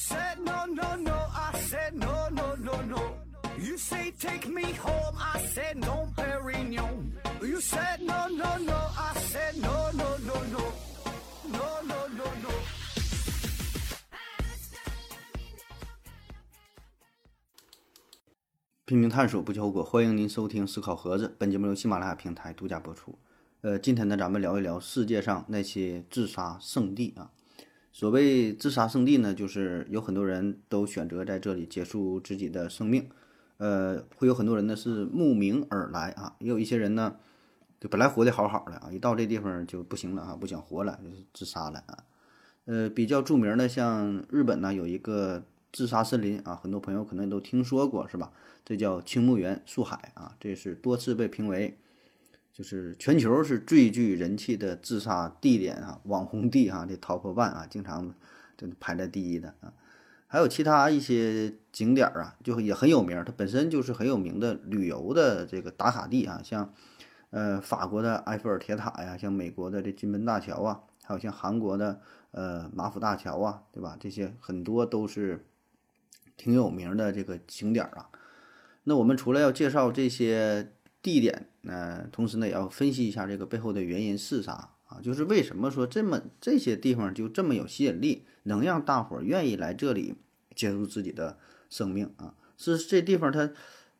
[0.00, 3.18] said no no no, I said no no no no.
[3.58, 7.12] You say take me home, I said no, Perignon.
[7.42, 10.72] You said no no no, I said no no no no,
[11.52, 12.50] no no no no.
[18.86, 19.84] 拼命探索，不计后果。
[19.84, 23.18] 欢迎您收听《思考盒子》，本节目由喜马拉雅平台独家播出。
[23.60, 27.30] 呃，今天呢，咱们聊一聊世界上那些自杀圣地啊。
[27.92, 33.08] 所谓自杀圣地呢，就是有很多人都选择在这里结束自己的生命。
[33.58, 37.16] 呃，会有很多人呢是慕名而来啊，也有一些人呢，
[37.78, 42.04] 就本来活得好好的啊，一到这地方就不行了啊，不想活了，就是自杀了啊。
[42.64, 48.32] 呃，比较著名的像日本呢，有一个自杀森林啊，很多朋友可能都听说过是吧？
[48.64, 51.76] 这叫青木原树海啊，这是多次被评为
[52.60, 58.14] 就是全球是最具人气的自杀地点啊，网红地哈，这 top one 啊，经常
[58.54, 59.72] 这排在第一的啊。
[60.26, 66.74] 还有其他一些景点啊，就也很有名，它本身就是很有名的旅游的这个打卡地啊，像
[67.30, 72.02] 呃法国的埃菲尔铁塔呀，像美国的这金门大桥啊，还有像韩国的
[72.32, 73.96] 呃马府大桥啊，对吧？
[73.98, 75.46] 这些很多都是
[76.36, 78.10] 挺有名的这个景点啊。
[78.84, 85.00] 那我们除了要介绍这些地点，呃，同时呢也要分析一下这个背后的原因是啥啊？
[85.02, 90.14] 就是为什么说这么这些地方就这么有吸引力，能让大伙儿愿意来这里
[90.54, 92.34] 结束自己的生命啊？
[92.56, 93.50] 是这地方它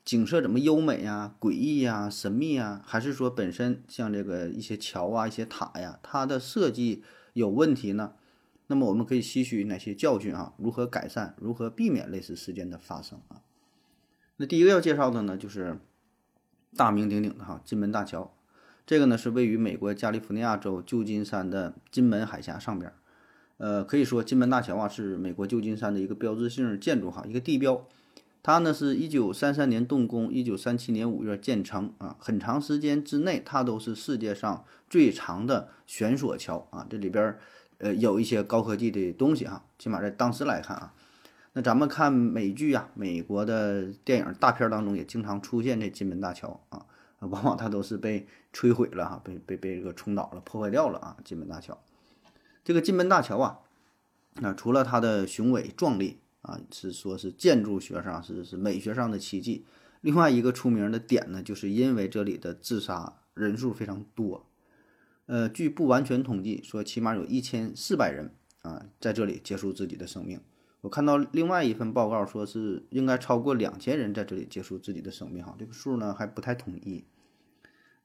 [0.04, 7.02] 景色怎么优美呀、诡异呀、神秘呀，还是说本身像这个一些桥啊、一些塔呀，它的设计
[7.34, 8.14] 有问题呢？
[8.68, 10.54] 那么我们可以吸取哪些教训啊？
[10.56, 11.34] 如何改善？
[11.38, 13.42] 如何避免类似事件的发生啊？
[14.36, 15.78] 那第一个要介绍的呢，就是
[16.76, 18.32] 大名鼎鼎的哈金门大桥。
[18.86, 22.94] 这个呢是位于美国加利福尼亚州旧金山的金门海峡上边儿。
[23.58, 27.86] 呃，可以说金门大桥啊是美国旧金山的一个标志性建筑哈，一个地标。
[28.42, 36.86] 它呢是一九三三年动工，一九三七年五月建成啊，很长时间之内它都是世界上最长的悬索桥啊。
[36.88, 37.38] 这里边儿
[37.78, 40.94] 呃有一些高科技的东西哈，起码在当时来看啊。
[41.52, 46.86] 那咱们看美剧啊，美国的电影大片当中也经常出现这金门大桥啊，
[47.18, 51.16] 往往它都是被摧毁了哈，被被被这个冲倒了、破坏掉了啊。
[51.24, 51.82] 金门大桥，
[52.62, 53.58] 这个金门大桥啊，
[54.36, 59.66] 那除了它的雄伟壮丽啊，是说是建筑学上是是美学上的奇迹，
[60.00, 64.46] 另外一个出名的点呢，就是因为这里的自杀人数非常多，
[65.26, 70.40] 呃，据不完全统计说，起码有一千四百人啊在这里结束自己的生命。
[70.82, 77.04] 我看到另外一份报告，说是应该超过两千人在这里结束自己的生命，哈，这个数呢还不太统一。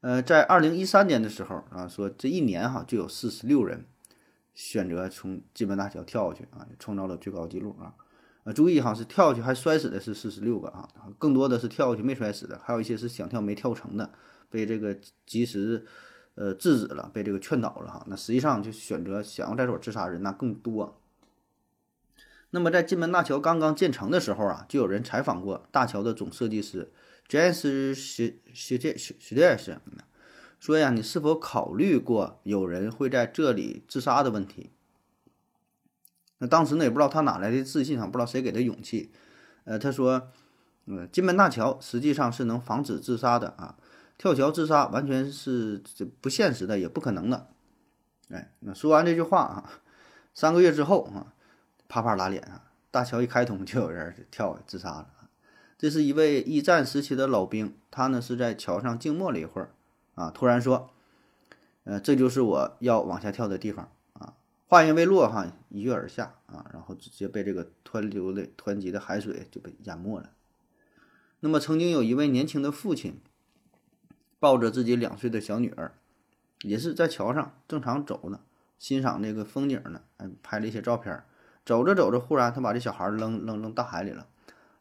[0.02, 3.86] 呃，在二零一三年的时候啊，说这一年哈就有四十六人
[4.54, 7.96] 选择从金门大桥跳下去啊，创造了最高纪录啊。
[8.44, 10.88] 呃，注意哈，是跳下去还摔死的是四十六个啊，
[11.18, 14.12] 更多的是跳下去没摔死的，还有一些是想跳没跳成的，
[14.50, 15.86] 被这个及时
[16.36, 18.06] 呃制止了，被这个劝导了哈。
[18.08, 21.02] 那实际上就选择想要在这自杀人那更多。
[22.56, 26.90] 那么在金门大桥刚刚建成的时候啊，就有人采访过大桥的总设计师
[27.28, 29.78] James 徐徐杰徐徐杰是
[30.58, 34.72] 说呀，你是否考虑过有人会在这里自杀的问题？
[36.38, 39.12] 那当时呢也不知道他哪来的自信啊，不知道谁给的勇气。
[39.66, 40.30] 呃，他说，
[40.86, 43.76] 嗯，金门大桥实际上是能防止自杀的啊，
[44.18, 47.50] 跳桥自杀完全是这不现实的，也不可能的。
[48.30, 49.70] 哎，那说完这句话啊，
[50.34, 51.34] 三个月之后啊。
[51.88, 52.72] 啪啪打脸啊！
[52.92, 55.10] 大桥一开通，就有人跳自杀了。
[55.78, 59.72] 这是一位一战时期的老兵，他呢是在桥上静默了一会儿，
[60.16, 60.90] 啊，突然说
[61.84, 64.36] ：“呃，这就是我要往下跳的地方啊！”
[64.68, 70.30] 话音未落，哈，一跃而下啊，然后直接被这个湍流的湍急的海水就被淹没了。
[71.42, 73.20] 那么，曾经有一位年轻的父亲，
[74.40, 75.94] 抱着自己两岁的小女儿，
[76.62, 78.40] 也是在桥上正常走呢，
[78.80, 81.22] 欣赏这个风景呢，哎，拍了一些照片。
[81.66, 84.28] 走着走着，忽然他把这小孩扔扔扔大海里了，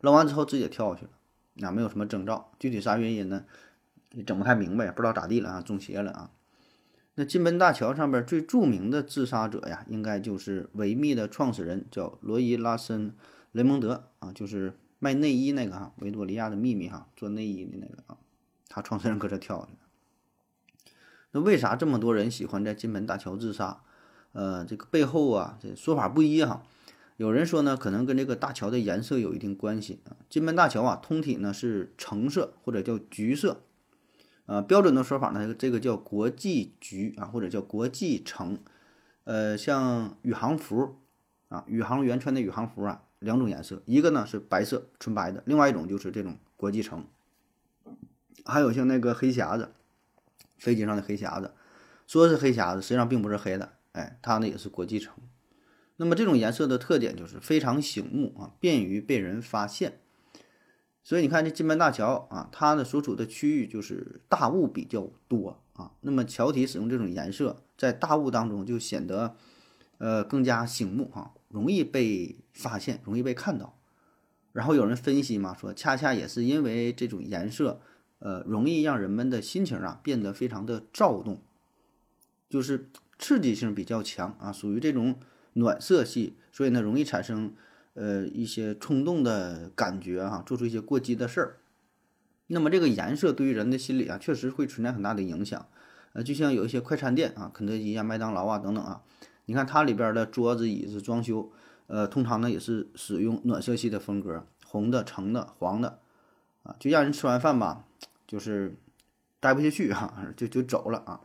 [0.01, 1.13] 扔完之后自己也跳下去了，
[1.55, 3.45] 那没有什么征兆，具体啥原因呢？
[4.11, 6.31] 也整不太明白，不知道咋地了啊，中邪了啊。
[7.17, 13.15] 那金门大桥上边最著名的自杀者呀，应该就是维密的创始人，叫罗伊拉森
[13.53, 18.19] 雷蒙德啊，就是卖内衣那个哈，维多利亚的秘密哈，做内衣的那个啊，
[18.69, 19.73] 他创始人搁这跳下去
[21.31, 23.81] 那为啥这么多人喜欢在金门大桥自杀？
[24.35, 26.63] 呃，这个背后啊，这说法不一哈。
[27.17, 30.17] 有人说呢，可能跟这个大桥的颜色有一定关系啊。
[30.29, 33.63] 金门大桥啊，通体呢是橙色或者叫橘色，
[34.47, 38.59] 呃，标准的说法呢，这个叫国际橘啊，或者叫国际橙。
[39.23, 40.97] 呃，像宇航服
[41.49, 47.07] 啊，宇航员穿的宇航服啊，两种颜色，一个呢是白色纯白的，另外一种就是这种国际橙，
[48.45, 49.71] 还有像那个黑匣子，
[50.59, 51.53] 飞机上的黑匣子，
[52.07, 55.15] 说是黑匣子，实际上并不是黑的，哎，它呢也是国际城。
[55.97, 60.01] 那么这种颜色的特点就是非常醒目啊，便于被人发现。
[61.03, 69.37] 所以你看这金门大桥啊，它的所处的区域就是大雾比较多啊，那么桥体使用这种颜色，在大雾当中就显得
[69.99, 73.79] 呃更加醒目哈，容易被发现，容易被看到。
[74.53, 77.81] 然后有人分析嘛，说恰恰也是因为这种颜色，
[78.19, 81.43] 呃，容易让人们的心情啊变得非常的躁动，
[82.49, 85.19] 就是刺激性比较强啊，属于这种
[85.55, 87.55] 暖色系，所以呢容易产生。
[87.97, 91.59] 呃，一些冲动的感觉哈，做出一些过激的事儿。
[92.49, 95.65] 那么这个颜色对于人的心理啊，确实会存在很大的影响。
[96.13, 99.03] 呃，就像有一些快餐店啊，肯德基啊、麦当劳啊等等啊，
[99.45, 101.53] 你看它里边的桌子、椅子装修，
[101.87, 106.01] 呃，通常呢也是使用暖色系的风格，红的、橙的、黄的，
[106.65, 107.85] 啊，就让人吃完饭吧，
[108.27, 108.75] 就是
[109.39, 111.21] 待不下去哈，就就走了啊。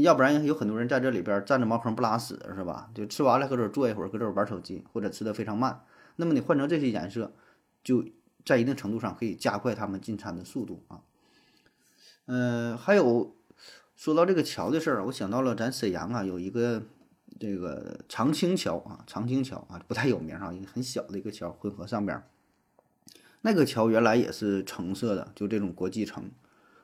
[0.00, 2.90] 要不然有很多人在这里边站着茅坑不拉屎是吧？
[2.94, 5.84] 就吃完了搁这坐一会儿，搁这玩手机，或者吃的非常慢。
[6.16, 7.32] 那么你换成这些颜色，
[7.84, 8.02] 就
[8.44, 11.02] 在一定程度上可以加快他们进餐的速度啊。
[12.24, 13.36] 嗯，还有
[13.94, 16.82] 说到这个桥的事儿，我想到了咱沈阳啊有一个
[17.38, 22.22] 这个长青桥啊，长青桥啊不太有名啊，一个很小的一个桥，浑河上边
[23.42, 26.30] 那个桥原来也是橙色的，就这种国际橙，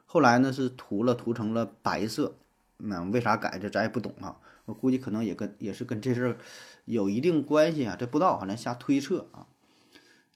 [0.04, 2.34] 后来呢是涂了涂成了白色，
[2.78, 4.36] 那为啥改这咱也不懂啊。
[4.64, 6.38] 我估计可能也跟也是跟这事儿
[6.84, 9.46] 有一定关系啊，这不知道，反正瞎推测啊。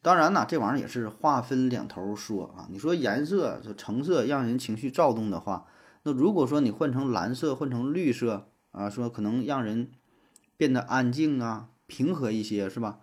[0.01, 2.67] 当然呢，这玩意儿也是话分两头说啊。
[2.71, 5.67] 你说颜色这橙色让人情绪躁动的话，
[6.03, 9.91] 那如果说你换成蓝色、换成绿色啊，说可能让人
[10.57, 13.01] 变得安静啊、平和一些，是吧？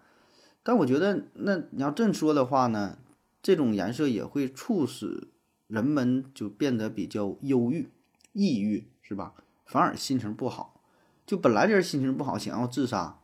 [0.61, 2.97] 但我觉得，那你要这么说的话呢，
[3.41, 5.29] 这种颜色也会促使
[5.67, 7.89] 人们就变得比较忧郁、
[8.33, 9.33] 抑郁，是吧？
[9.65, 10.79] 反而心情不好。
[11.25, 13.17] 就本来就是心情不好，想要自杀，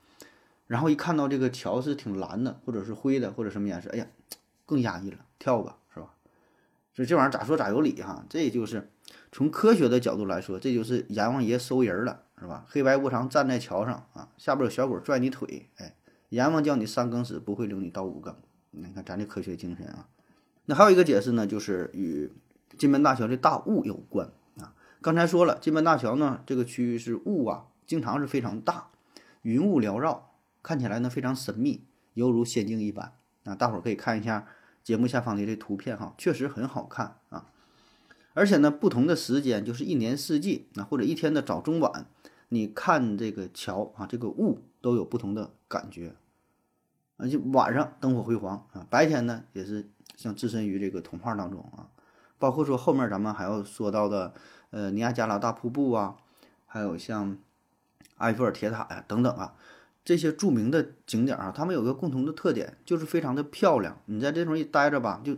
[0.66, 4.08] 然后一看到这个桥是挺蓝的，或者是灰的，或者什么颜色，哎呀，
[4.66, 6.10] 更压抑了，跳吧，是吧？
[6.96, 8.26] 所以这玩意儿咋说咋有理哈。
[8.28, 8.92] 这就是
[9.32, 12.66] 从科学的角度来说，这就是阎王爷收人了，是吧？
[12.68, 15.96] 黑白无常站在桥上啊，下边有小鬼拽你腿，哎，
[16.30, 18.36] 阎王叫你三更死，不会留你到五更。
[18.72, 20.08] 你看咱这科学精神啊。
[20.66, 22.32] 那还有一个解释呢，就是与
[22.78, 24.32] 金门大桥的大雾有关。
[25.06, 27.68] 刚才说了，金门大桥呢，这个区域是雾啊。
[27.86, 28.88] 经常是非常大，
[29.44, 30.32] 云雾缭绕，
[30.64, 31.86] 看起来呢非常神秘，
[32.16, 33.14] 犹如仙境一般。
[33.44, 34.48] 啊，大伙儿可以看一下
[34.84, 37.46] 节目下方的这图片哈，确实很好看啊。
[38.34, 42.08] 而且呢，不同的时间，就是一年四季啊，或者一天的早中晚，
[42.50, 46.16] 你看这个桥啊，这个雾都有不同的感觉。
[47.18, 51.90] 啊，就晚上灯火辉煌啊，白天呢也是像置身于这个童话当中啊。
[52.38, 54.34] 包括说后面咱们还要说到的，
[54.76, 56.18] 呃，尼亚加拉大瀑布啊，
[56.66, 57.38] 还有像。
[58.20, 59.56] 埃菲尔铁塔呀，等等啊，
[60.06, 63.98] 这些著名的景点啊，它们有个共同的特点，就是非常的漂亮。
[64.06, 65.36] 你在这地方一待着吧，就，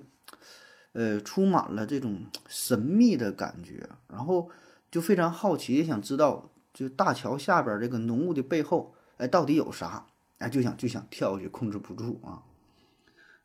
[0.93, 4.51] 呃，充满了这种神秘的感觉，然后
[4.91, 10.05] 就非常好奇，也想知道就大桥下边这个浓雾的背后，哎，到底有啥？
[10.37, 12.43] 哎，就想就想跳下去，控制不住啊。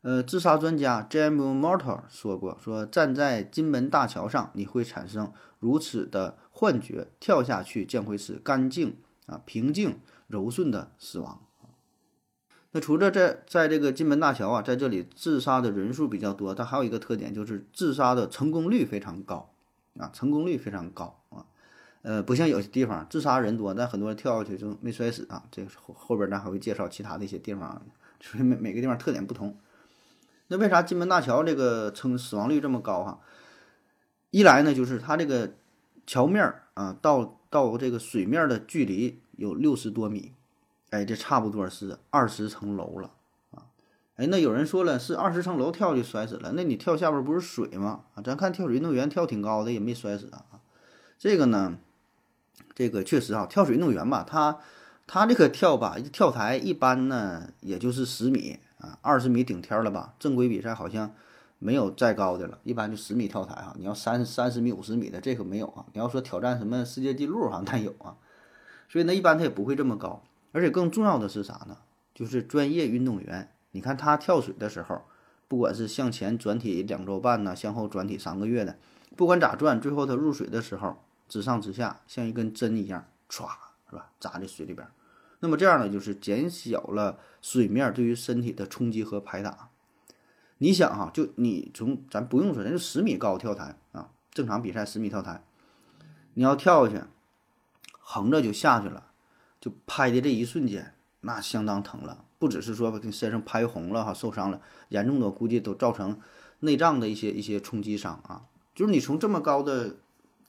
[0.03, 8.95] 呃，自杀专家 James Morton 说过，说站在金门大桥上，你会产生如此的幻觉，跳下去将会是干净。
[9.25, 11.39] 啊，平静柔顺的死亡。
[12.71, 19.49] 那除了在在这个金门大桥啊，在这里自杀的人数比较多，它还有一个特点就是自杀的成功率非常高
[19.97, 21.45] 啊，成功率非常高啊。
[22.01, 25.41] 呃，不像有些地方自杀人多，但很多人跳下去就没摔死啊。
[25.49, 27.81] 这个后后边咱还会介绍其他的一些地方，
[28.19, 29.57] 所以每每个地方特点不同。
[30.53, 33.19] 那为啥金门大桥这个称死亡率这么高哈？
[34.29, 35.55] 一来呢，就是它这个
[36.05, 37.39] 桥面儿啊到。
[37.53, 40.31] 到这个水面的距离有六十多米，
[40.89, 43.11] 哎，这差不多是二十层楼了
[43.51, 43.69] 啊！
[44.15, 48.05] 哎，那有人说了，是二十层楼跳就摔死了，那你跳下边不是水吗？
[48.15, 50.61] 啊，咱看跳水运动员跳挺高的也没摔死啊。
[51.19, 51.77] 这个呢，
[52.73, 54.57] 这个确实啊，跳水运动员吧，他
[55.05, 60.13] 他这个跳吧，跳台一般呢也就是十米啊，二十米顶天了吧？
[60.19, 61.11] 正规比赛好像。
[61.59, 63.73] 没有再高的了，一般就十米跳台哈。
[63.77, 65.85] 你要三三十米、五十米的，这可没有啊。
[65.93, 68.17] 你要说挑战什么世界纪录哈，那有啊。
[68.89, 70.21] 所以呢，一般他也不会这么高。
[70.51, 71.77] 而且更重要的是啥呢？
[72.13, 75.03] 就是专业运动员，你看他跳水的时候，
[75.47, 78.75] 不管是向前转体两周半呢，向后转体三个月的，
[79.15, 80.97] 不管咋转，最后他入水的时候，
[81.29, 83.47] 直上直下，像一根针一样，歘，
[83.89, 84.09] 是吧？
[84.19, 84.85] 扎在水里边。
[85.43, 89.67] 那么这样呢，就是减小了水面对于身体的冲击和拍打。
[90.59, 95.43] 你想哈，就你从咱不用说，咱就十米高跳台啊，正常比赛十米跳台，
[96.35, 97.03] 你要跳下去，
[97.99, 99.07] 横着就下去了，
[99.59, 106.17] 就拍的这一瞬间，那相当疼了，不只是说把你身上拍红了哈，受伤了，严重的估计都造成
[106.61, 108.43] 内脏的一些一些冲击伤啊。
[108.73, 109.97] 就是你从这么高的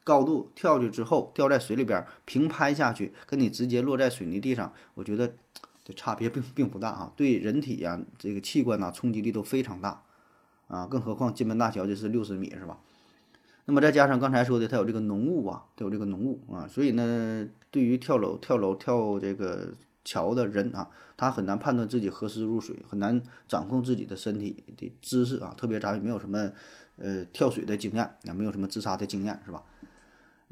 [0.04, 5.34] 高度跳去之后，掉在水里边平拍下去，跟你直接落在水泥地上，我觉得
[5.82, 10.02] 这差别并并不大啊，对人体呀这个器官呐冲击力都非常大。
[10.66, 12.78] 啊，更何况金门大桥这是六十米是吧？
[13.66, 25.54] 那么再加上刚才说的，它有这个浓雾啊，它有这个浓雾啊，所以呢，对于跳楼、跳楼、跳这个桥的人啊，他很难判断自己何时入水，很难掌控自己的身体的姿势啊。
[25.56, 26.50] 特别咱也没有什么
[26.96, 29.62] 呃跳水的经验，也没有什么自杀的经验是吧？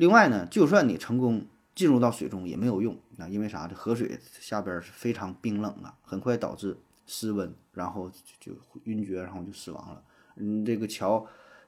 [0.02, 3.68] 另外呢，就算你成功进入到水中也没有用啊，因为啥？
[3.68, 8.50] 这河水下边是非常冰冷啊，很快导致失温，然后就
[8.82, 10.02] 晕厥，然后就死亡了。
[10.35, 11.25] 嗯，这个桥，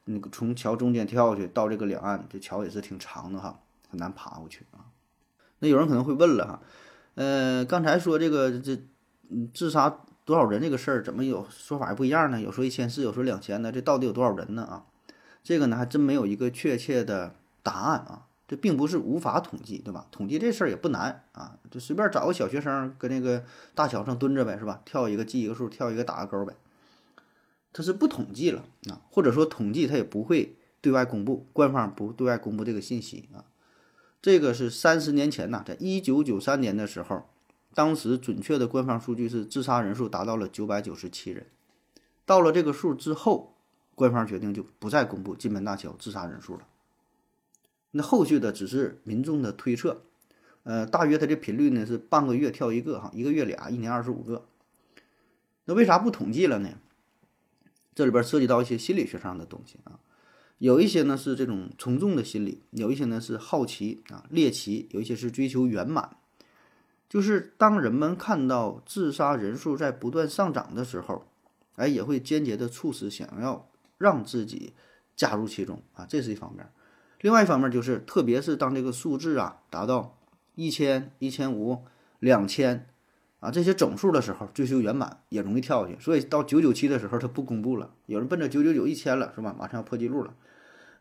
[0.06, 4.82] 那个从桥中间跳下去到这个两岸，这桥也是挺长的哈，很难爬过去啊。
[5.60, 6.62] 那有人可能会问了哈，
[7.14, 8.76] 呃，刚才说这个这
[9.54, 12.40] 自杀多少人这个事儿，怎么有说法不一样呢？
[12.40, 14.64] 有说一千四，有说两千的，这到底有多少人呢？
[14.64, 14.86] 啊，
[15.44, 18.28] 这个呢还真没有一个确切的答案啊。
[18.46, 20.06] 这并不是无法统计，对吧？
[20.10, 23.42] 统计这事儿也不难啊，就随便找个小学生跟那个
[23.74, 24.82] 大桥上蹲着呗，是吧？
[24.84, 26.54] 跳一个记一个数，跳一个打个勾呗。
[27.72, 33.46] 他是不统计了啊，或者说统计他也不会对外公布，官方不对外公布这个信息啊。
[34.20, 37.22] 这个是三十年前呐，在一九九三年的时候，
[37.72, 41.46] 当时准确的官方数据是自杀人数达到了九百九十七人。
[42.26, 43.54] 到了这个数之后，
[43.94, 46.60] 官方决定就不再公布金门大桥自杀人数了。
[47.96, 50.02] 那后续的只是民众的推测，
[50.64, 54.46] 呃，大约它这频率呢是半个月跳一个哈，一个月俩，一年二十五个。
[55.66, 56.70] 那为啥不统计了呢？
[57.94, 60.00] 这里边涉及到一些心理学上的东西啊，
[60.58, 66.16] 有一些呢是这种从众的心理，有一些呢是好奇啊猎奇，有一些是追求圆满。
[67.08, 71.24] 就是当人们看到自杀人数在不断上涨的时候，
[71.76, 74.72] 哎，也会间接的促使想要让自己
[75.14, 76.68] 加入其中啊，这是一方面。
[77.24, 80.18] 另外一方面就是，特别是当这个数字啊达到
[80.56, 81.82] 一千、一千五、
[82.18, 82.86] 两千。
[83.40, 87.94] 啊，这些整数的时候追求圆满也容易跳下去，所以到九九七的时候他不公布了。
[88.04, 89.56] 有人奔着九九九一千了，是吧？
[89.58, 90.34] 马上要破纪录了。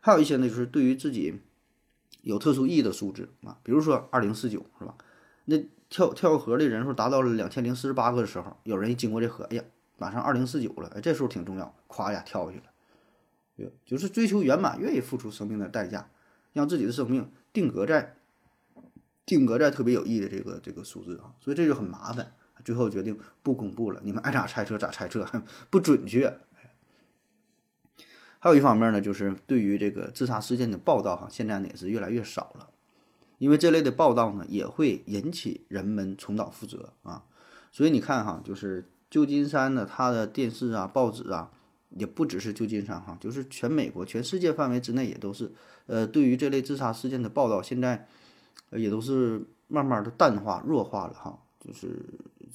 [0.00, 1.40] 还有一些呢，就是对于自己
[2.22, 4.94] 有特殊意义的数字啊，比如说二零四九，是吧？
[5.44, 5.58] 那
[5.90, 9.64] 跳跳河的人数达到了两千零四十八个的时候，有人一经过这河，哎呀，
[9.98, 12.64] 马上二零四九了，哎，这时候挺重要，咵呀跳下去了。
[13.86, 16.10] 就是追求圆满，愿意付出生命的代价，
[16.54, 18.16] 让自己的生命定格在。
[19.26, 22.34] 定格在特别有意义的这个这个数字啊，所以这就很麻烦。
[22.62, 25.26] 最后决定不公布了，你们爱咋猜测咋猜测，
[25.70, 26.38] 不准确。
[28.38, 32.68] 还有一方面呢，就是对于这个自杀事件的报道哈，现在呢也是越来越少了，
[33.38, 37.24] 因为这类的报道呢也会引起人们重蹈覆辙啊。
[37.72, 41.50] 所以你看哈，就是旧金山的它的电视啊、报纸啊，
[41.96, 45.52] 也不只是旧金山哈，就是全美国、全世界范围之内也都是，
[45.86, 48.06] 呃，对于这类自杀事件的报道，现在。
[48.70, 52.02] 也都是慢慢的淡化、弱化了哈，就是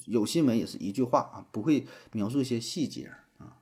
[0.04, 3.56] 有新闻也是一句话啊，不会描述一些细节啊。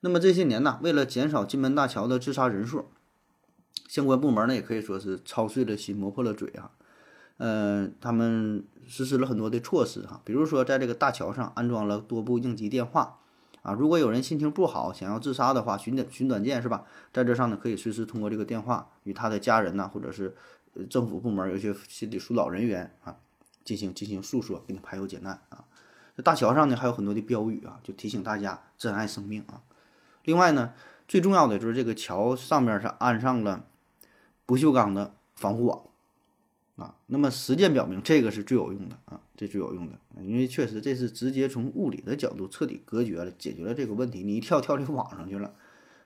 [0.00, 2.86] 那么这些年呢，为了减少金门大桥的自杀人数，
[3.86, 6.72] 相关部门呢也可以说是操碎了心、磨破了嘴啊。
[7.36, 13.20] 嗯，他们实施了很多的措施哈，比如说在这个大桥上安装了多部应急电话
[13.68, 16.84] 啊，如果有人心情不好想要自杀的话，寻短寻短见是吧？
[17.12, 20.34] 在这上呢可以随时通过这个电话与他的家人呐，或者是。
[20.88, 23.16] 政府部门有些心理疏导人员啊，
[23.64, 25.64] 进行进行诉说，给你排忧解难啊。
[26.16, 29.62] 这大桥上呢还有很多的标语啊，就提醒大家珍爱生命啊。
[30.22, 30.74] 另外呢，
[31.08, 33.64] 最重要的就是这个桥上面是安上了
[34.46, 35.82] 不锈钢的防护网
[36.78, 36.94] 啊。
[37.06, 44.22] 那么实践表明，这个是最有用的啊，这最有用的，因为确实这是直接从物理的角度彻底隔绝了，解决了这个问题。
[44.22, 45.52] 你一跳跳这个网上去了，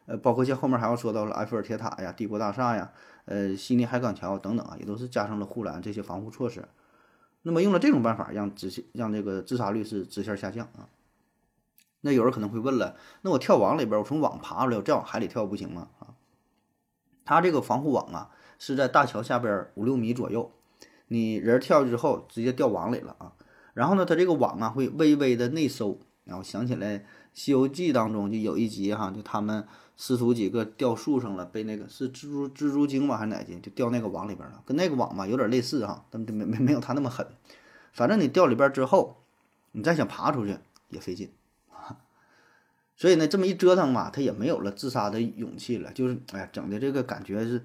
[0.06, 2.90] 呃，包括像后面还要说到了埃菲尔铁塔呀、帝国大厦呀。
[3.24, 6.66] 呃，悉尼海港桥等等啊，也都是加上了护栏这些防护措施。
[7.42, 10.88] 那么用了这种办法，让直让这个自杀率是直线下降啊。
[12.00, 15.88] 那有人可能会问了，那我跳网里边，我从网爬出来，我再往海里跳不行吗？
[16.00, 16.14] 啊，
[17.24, 20.50] 它这个防护网啊是在大桥下边五六米左右，
[21.12, 23.32] 你人跳之后直接掉网里了啊。
[23.74, 25.98] 然后呢，它这个网啊会微微的内收。
[26.24, 26.98] 然后想起来
[27.34, 29.66] 《西游记》当中就有一集哈，就他们。
[29.94, 37.24] 师徒几个掉树上了，被那个是蜘蛛蜘蛛精吧，还是哪精，就掉那个网里边了，跟那个网吧有点类似哈，但没没没有他那么狠。
[37.92, 39.18] 反正你掉里边之后，
[39.72, 40.56] 你再想爬出去
[40.88, 41.30] 也费劲。
[42.96, 45.92] 所以呢，这么一折腾嘛，他也没有了自杀的勇气了。
[45.92, 47.62] 就是，哎呀，整的这个感觉是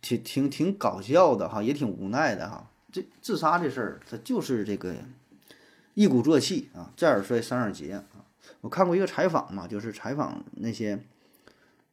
[0.00, 2.70] 挺挺挺搞笑的哈，也挺无奈的哈。
[2.92, 4.94] 这自杀这事儿，他就是这个
[5.94, 8.04] 一鼓作气啊，再而衰，三而竭啊。
[8.60, 11.04] 我看过一个采访嘛，就是采访那些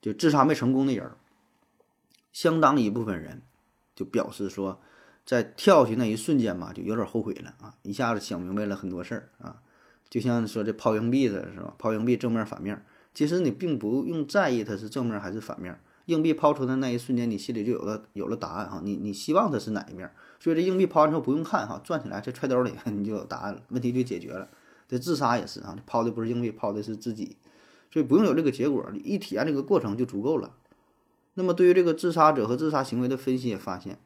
[0.02, 1.12] 就自杀没成功的人，
[2.32, 3.42] 相当一部分人
[3.96, 4.80] 就表示说，
[5.26, 9.62] 在跳去那一瞬间嘛，就有点后悔了啊，一下子想明白了很多事儿啊。
[10.10, 11.74] 就像说这抛硬币的是吧？
[11.78, 15.80] 抛硬币正面反面，其实你并不用在意它是正面还是反面。
[16.12, 18.82] 硬币抛出的那一瞬间，你心里就有了有了答案哈。
[18.84, 20.12] 你你希望它是哪一面？
[20.40, 24.48] 所以这硬币抛完之后不用看哈，转起来再揣兜里， 你就有答案了，问题就解决了。
[24.88, 27.38] 这自杀也是啊，抛的不是硬币，抛的是自己，
[27.92, 30.52] 所以不用有这个结果，你一体验这个过程就足够了。
[31.36, 33.98] 那么对于这个自杀者和自杀行为的分析也发现，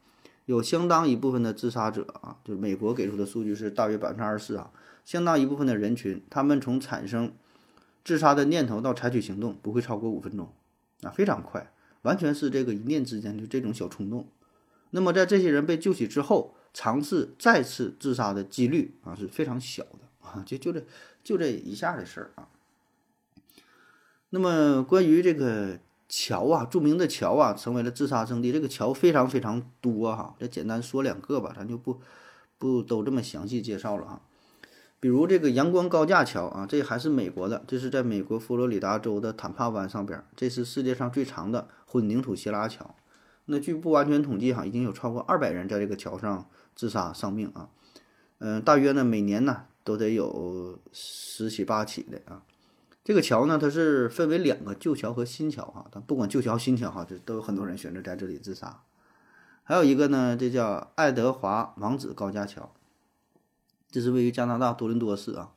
[0.45, 4.69] 有相当一部分的自杀者啊，就是美国给出的数据是大约百分之二十四啊。
[5.03, 7.31] 相当一部分的人群，他们从产生
[8.03, 10.51] 自杀的念头到采取行动不会超过五分钟，
[11.01, 11.71] 啊，非常快，
[12.05, 14.27] 完全是这个一念之间就这种小冲动。
[14.91, 20.85] 那么在这些人被救起之后，尝试再次自杀的几率啊是非常小的啊，就就这
[21.23, 22.47] 就这一下的事儿啊。
[24.29, 31.99] 那么关于这个桥啊，著名的桥啊，成为了自杀圣地，这个桥非常非常多哈，这简单说两个吧，咱就不
[32.57, 34.21] 不都这么详细介绍了哈。
[35.05, 42.95] 比如这个阳光高架桥啊，这还是美国的，这是在美国佛罗里达州的坦帕湾上边，这是世界上最长的混凝土斜拉桥。
[43.45, 47.69] 那据不完全统计哈，已经有超过二百人在这个桥上自杀丧命啊。
[48.39, 52.41] 嗯，大约呢每年呢都得有十起八起的啊。
[53.03, 58.81] 这个桥呢，它是分为两个旧桥和新桥哈，但不管旧桥新桥哈，这都有很多人选择在这里自杀。
[59.61, 62.71] 还有一个呢，这叫爱德华王子高架桥。
[63.95, 65.51] 这是位于加拿大多伦多市啊，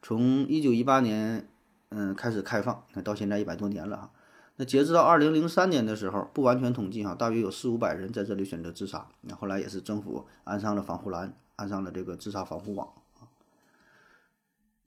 [0.00, 1.46] 从一九一八年
[1.90, 4.10] 嗯开始开放，那到现在一百多年了哈。
[4.56, 9.06] 那截止到二零零三年的时候，不完全统计哈，大约有四五百人在这里选择自杀。
[9.20, 12.88] 那后来也是政府安上了防护栏，安上了这个自杀防护网
[13.20, 13.28] 啊。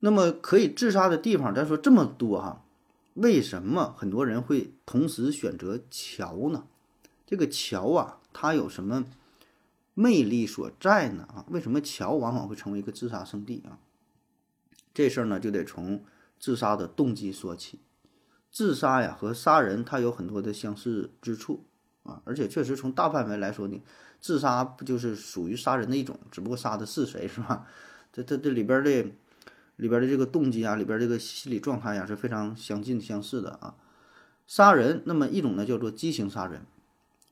[0.00, 2.64] 那么可以自杀的地方，咱说这么多哈，
[3.14, 6.64] 为什么很多人会同时选择桥呢？
[7.24, 9.04] 这个桥啊，它有什么？
[9.98, 11.22] 魅力所在呢？
[11.22, 13.78] 啊，为什么桥往往会成为一个自杀圣地啊？
[14.92, 16.04] 这事儿呢，就得从
[16.38, 17.80] 自杀的动机说起。
[18.50, 21.64] 自杀呀和杀人它有很多的相似之处
[22.02, 23.82] 啊，而且确实从大范围来说呢，
[24.20, 26.20] 自杀不就是属于杀人的一种？
[26.30, 27.66] 只不过杀的是谁是吧？
[28.12, 29.02] 这这这里边的
[29.76, 33.74] 里边的这个动机啊，里边这个心理状态呀是非常相近相似的啊。
[34.46, 36.66] 杀人，那么一种呢叫做激情杀人，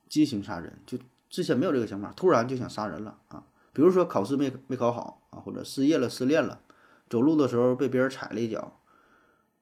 [0.09, 0.97] 激情杀人就。
[1.35, 3.43] 之前没有这个想法，突然就想杀人了啊！
[3.73, 6.61] 比如说考试没没考好啊，或者失业了、失恋了，
[7.09, 8.79] 走路的时候被别人踩了一脚，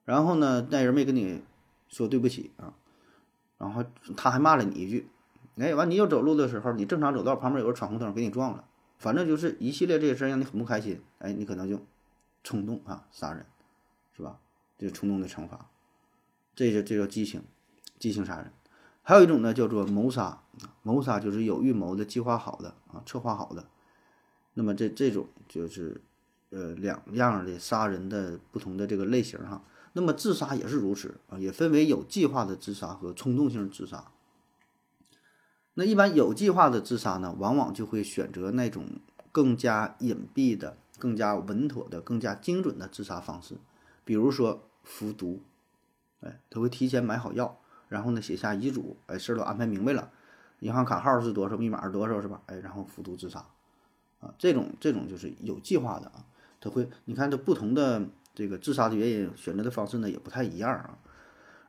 [0.04, 1.42] 然后呢，那人没跟你
[1.88, 2.74] 说对不起啊，
[3.58, 3.84] 然后
[4.16, 5.08] 他还骂了你一句，
[5.56, 8.64] 哎，完你又走路的时候，你正常走道旁边有个闯红灯给你撞了，
[8.98, 11.84] 反正就是一系列这些事让你很不开心，哎，你可能就
[12.44, 13.44] 冲动啊杀人，
[14.16, 14.38] 是吧？
[14.78, 15.68] 这是冲动的惩罚，
[16.54, 17.42] 这就这叫激情，
[17.98, 18.52] 激情杀人。
[19.04, 20.40] 还有一种呢，叫做谋杀。
[20.82, 23.66] 谋杀就是有预谋的、计划好的啊，策划好的。
[24.54, 26.00] 那么这这种就是
[26.50, 29.62] 呃两样的杀人的不同的这个类型哈。
[29.92, 34.10] 那么自杀也是如此啊，也分为有计划的自杀和冲动性自杀。
[35.74, 38.86] 那一般有计划的自杀呢，往往就会选择那种
[39.32, 43.56] 更加隐蔽的、更加稳妥的、更加精准的自杀方式，
[44.04, 45.42] 比如说服毒，
[46.20, 47.58] 哎，他会提前买好药。
[47.94, 50.10] 然后呢，写下遗嘱，哎，事儿都安排明白了，
[50.58, 52.42] 银行卡号是多少，密码是多少，是吧？
[52.46, 53.38] 哎，然后服毒自杀，
[54.18, 56.26] 啊，这种这种就是有计划的啊，
[56.60, 58.04] 他会，你看这不同的
[58.34, 60.98] 这个自杀的原因，选择的方式呢也不太一样啊。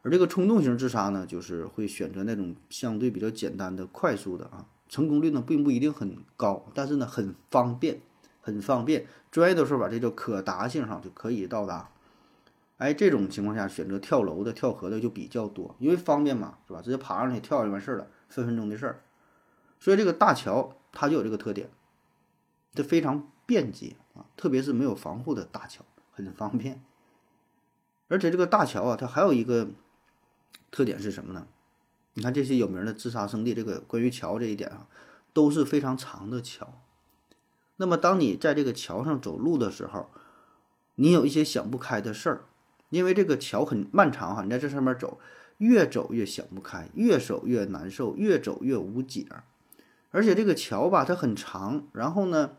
[0.02, 8.02] 而这个冲动型自杀呢，就是会选择那种相对比较简单的、快速的啊，成功率呢并不一定很高，但是呢很方便，
[8.42, 9.06] 很方便。
[9.30, 11.92] 专业的说法，这叫可达性上就可以到达。
[12.78, 16.82] 哎，这种情况下选择跳楼的、跳河的就比较多，因为方便嘛，是吧？
[16.82, 19.02] 直接爬上去跳就完事儿了，分分钟的事儿。
[19.80, 21.70] 所以这个大桥它就有这个特点，
[22.74, 26.84] 这非常便捷啊，特别是没有防护的大桥，很方便。
[28.10, 29.70] 而且这个大桥啊，它还有一个
[30.70, 31.48] 特点是什么呢？
[32.16, 34.88] 你看这些有名的自杀圣地，这个关于桥这一点啊，
[35.32, 36.82] 都是非常长的桥。
[37.78, 40.10] 那么当你在这个桥上走路的时候，
[40.96, 42.46] 你有一些想不开的事儿。
[42.96, 45.20] 因为这个桥很漫长哈，你在这上面走，
[45.58, 49.28] 越走越想不开，越走越难受，越走越无解。
[50.12, 52.52] 而且这个桥吧，它很长，然后呢，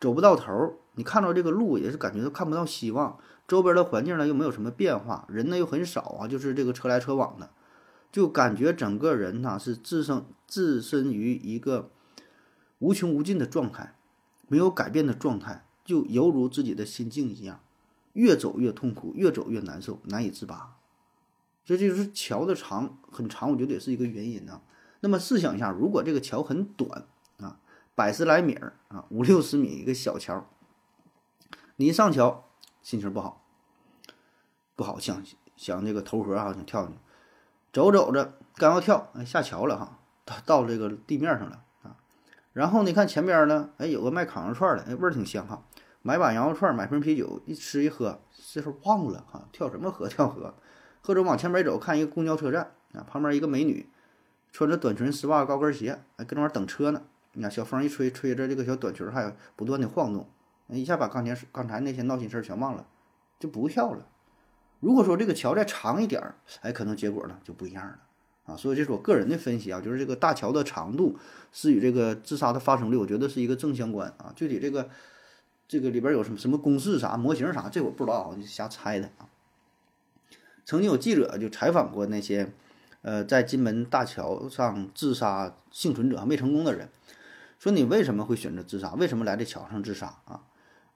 [0.00, 3.18] 走不到头，你看到这个路也是感觉都看不到希望，
[3.48, 7.50] 周边的环境呢又没有什么变化，人呢又很少啊，就是这个车来车往的，
[8.12, 11.90] 就感觉整个人呐是置身置身于一个
[12.78, 13.96] 无穷无尽的状态，
[14.46, 17.58] 没有改变的状态，就犹如自己的心境一样，
[18.12, 20.76] 越走越痛苦，越走越难受，难以自拔。
[21.64, 24.60] 所以这就是桥的长很长，我觉得也是一个原因呢。
[25.00, 27.06] 那么试想一下，如果这个桥很短
[27.38, 27.58] 啊，
[27.94, 30.44] 百十来米儿啊，五六十米一个小桥，
[31.76, 32.48] 你一上桥
[32.82, 33.44] 心情不好，
[34.74, 35.22] 不好想
[35.56, 37.00] 想这个投河啊，想跳进去，
[37.72, 41.96] 走走着刚要跳，哎下桥了哈，到到这个地面上了啊。
[42.52, 45.64] 然后你看前边呢，哎有个卖烤肉串的，哎味儿挺香哈，
[46.02, 48.20] 买把羊肉串，买瓶啤酒，一吃一喝，
[48.52, 50.54] 这时候忘了哈，跳什么河跳河。
[51.04, 53.88] 或者往前边走，看一个公交车站啊，旁边一个美女，
[54.52, 57.02] 穿着短裙、丝袜、高跟鞋，哎，搁那玩等车呢。
[57.32, 60.28] 你看小风一吹，吹着这个小短裙还不断的晃动，
[60.68, 62.86] 一下把刚才刚才那些闹心事儿全忘了，
[63.40, 64.06] 就不跳了。
[64.80, 67.98] 如果说这个桥再长一点儿，哎，可能结果呢就不一样了
[68.44, 68.56] 啊。
[68.56, 71.18] 所以这是我个人的分析啊，就是这个大桥的长度
[71.50, 74.32] 是与这个自杀的发生率，我觉得是一个正相关啊。
[74.36, 74.88] 具体这个
[75.66, 79.28] 这个里边有什么什么公式啥模型啥，这我不知道，我就瞎猜的啊。
[80.64, 82.52] 曾经有记者就采访过那些，
[83.02, 86.88] 呃，在金门大桥上自杀幸存者未成功的人，
[87.58, 88.94] 说你为什么会选择自杀？
[88.94, 90.42] 为什么来这桥上自杀啊？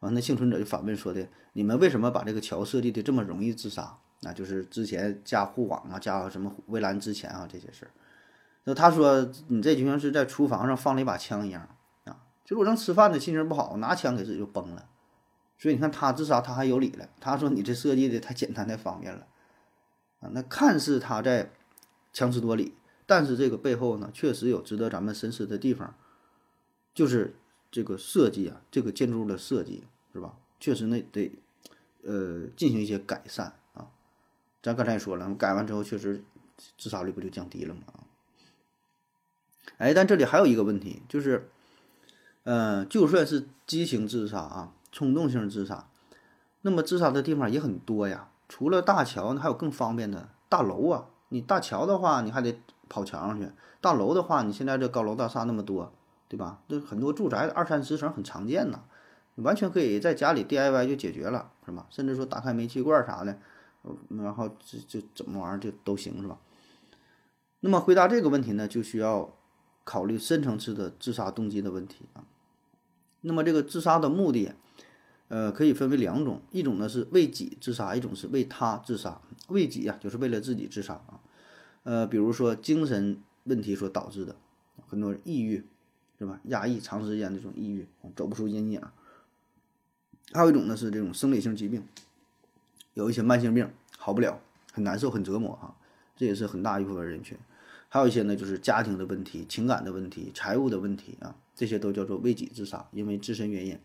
[0.01, 3.97] 完，那幸存者就反问说的：你们为什么把这个桥设计的这么容易自杀？
[4.21, 7.91] 那就是之前加护网啊，加什么围栏之前啊这些事儿。
[8.65, 11.69] 那他说你这就像是在厨房上放了一把枪一样
[12.47, 14.89] 就是我正吃饭呢，心情不好，拿枪给自己就崩了。
[15.59, 19.27] 所以你看他自杀他还有理了，他说你这设计的太简单太方便了。
[20.21, 21.51] 啊，那看似他在
[22.13, 25.95] 强词夺理，但是这个背后呢，确实有值得咱们深思的地方，
[26.95, 27.37] 就是
[27.71, 30.39] 这个设计啊，这个建筑的设计是吧？
[30.61, 31.33] 确实那得
[32.05, 33.89] 呃进行一些改善啊。
[34.63, 36.25] 咱刚才也说了，改完之后确实
[36.79, 37.83] 自杀率不就降低了吗？
[39.79, 41.51] 哎，但这里还有一个问题，就是，
[42.47, 45.89] 呃，就算是激情自杀啊，冲动性自杀，
[46.63, 48.29] 那么自杀的地方也很多呀。
[48.49, 51.07] 除了大桥，还有更方便的大楼啊！
[51.31, 53.49] 你大桥的话，你还得跑墙上去；
[53.81, 55.93] 大楼的话，你现在这高楼大厦那么多，
[56.29, 56.61] 对吧？
[56.69, 58.79] 这很多住宅二三十层很常见呐，
[59.35, 61.89] 完全可以在家里 DIY 就解决了，是吧？
[61.91, 63.37] 甚至说打开煤气罐啥的，
[64.11, 66.39] 然后就就怎么玩就都行，是吧？
[67.59, 69.29] 那么回答这个问题呢，就需要
[69.83, 72.23] 考虑深层次的自杀动机的问题啊。
[73.27, 74.53] 那么这个自杀的目的。
[75.29, 79.21] 呃，可以分为两种，一种呢是为己自杀，一种是为他自杀。
[79.49, 81.19] 为己呀，就是为了自己自杀啊。
[81.83, 84.37] 呃，比如说精神问题所导致的，
[84.87, 85.65] 很多人抑郁，
[86.17, 86.39] 是吧？
[86.45, 88.81] 压抑长时间这种抑郁，走不出阴影。
[90.33, 91.83] 还有一种呢是这种生理性疾病，
[92.95, 94.41] 有一些慢性病好不了，
[94.73, 95.75] 很难受，很折磨哈。
[96.17, 97.37] 这也是很大一部分人群。
[97.89, 103.77] 还有一些呢就是家庭的问题、情感的问题、财务的问题啊，这些都叫做为己自杀，因为自身原因。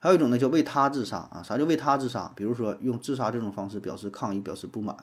[0.00, 1.42] 还有一种呢，叫为他自杀啊？
[1.42, 2.32] 啥叫为他自杀？
[2.34, 4.96] 比如说用自杀这种方式表示抗议、表示不满，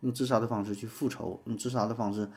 [0.00, 2.30] 用自杀的方式去复仇，用自杀的方式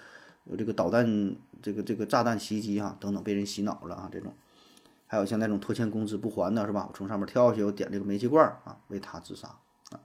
[0.46, 4.34] 有这个导弹、这个这个炸弹袭击哈等等，被人洗脑了啊这种。
[5.08, 6.88] 还有像那种拖欠工资不还的是吧？
[6.90, 9.48] 我从上面跳下去，我点这个煤气罐啊，为他自杀
[9.92, 10.00] 啊。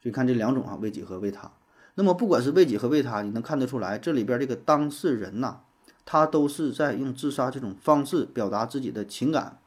[0.00, 1.50] 所以看这两种啊，为己和为他。
[1.94, 5.60] 那么不管是为己和为他，你能看得出来，这里边这个当事人呐，
[6.06, 9.58] 他都是在用自杀这种方式表达自己的情感。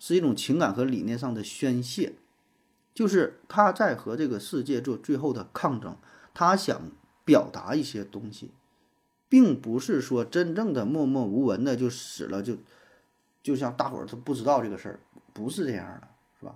[0.00, 2.14] 是一种情感和理念上的宣泄，
[2.94, 5.96] 就是他在和这个世界做最后的抗争，
[6.32, 6.92] 他想
[7.24, 8.52] 表达一些东西，
[9.28, 12.58] 并不是说真正的默默无闻的就死了，就
[13.42, 15.00] 就像大伙儿都不知道这个事儿，
[15.32, 16.06] 不是这样的，
[16.38, 16.54] 是吧？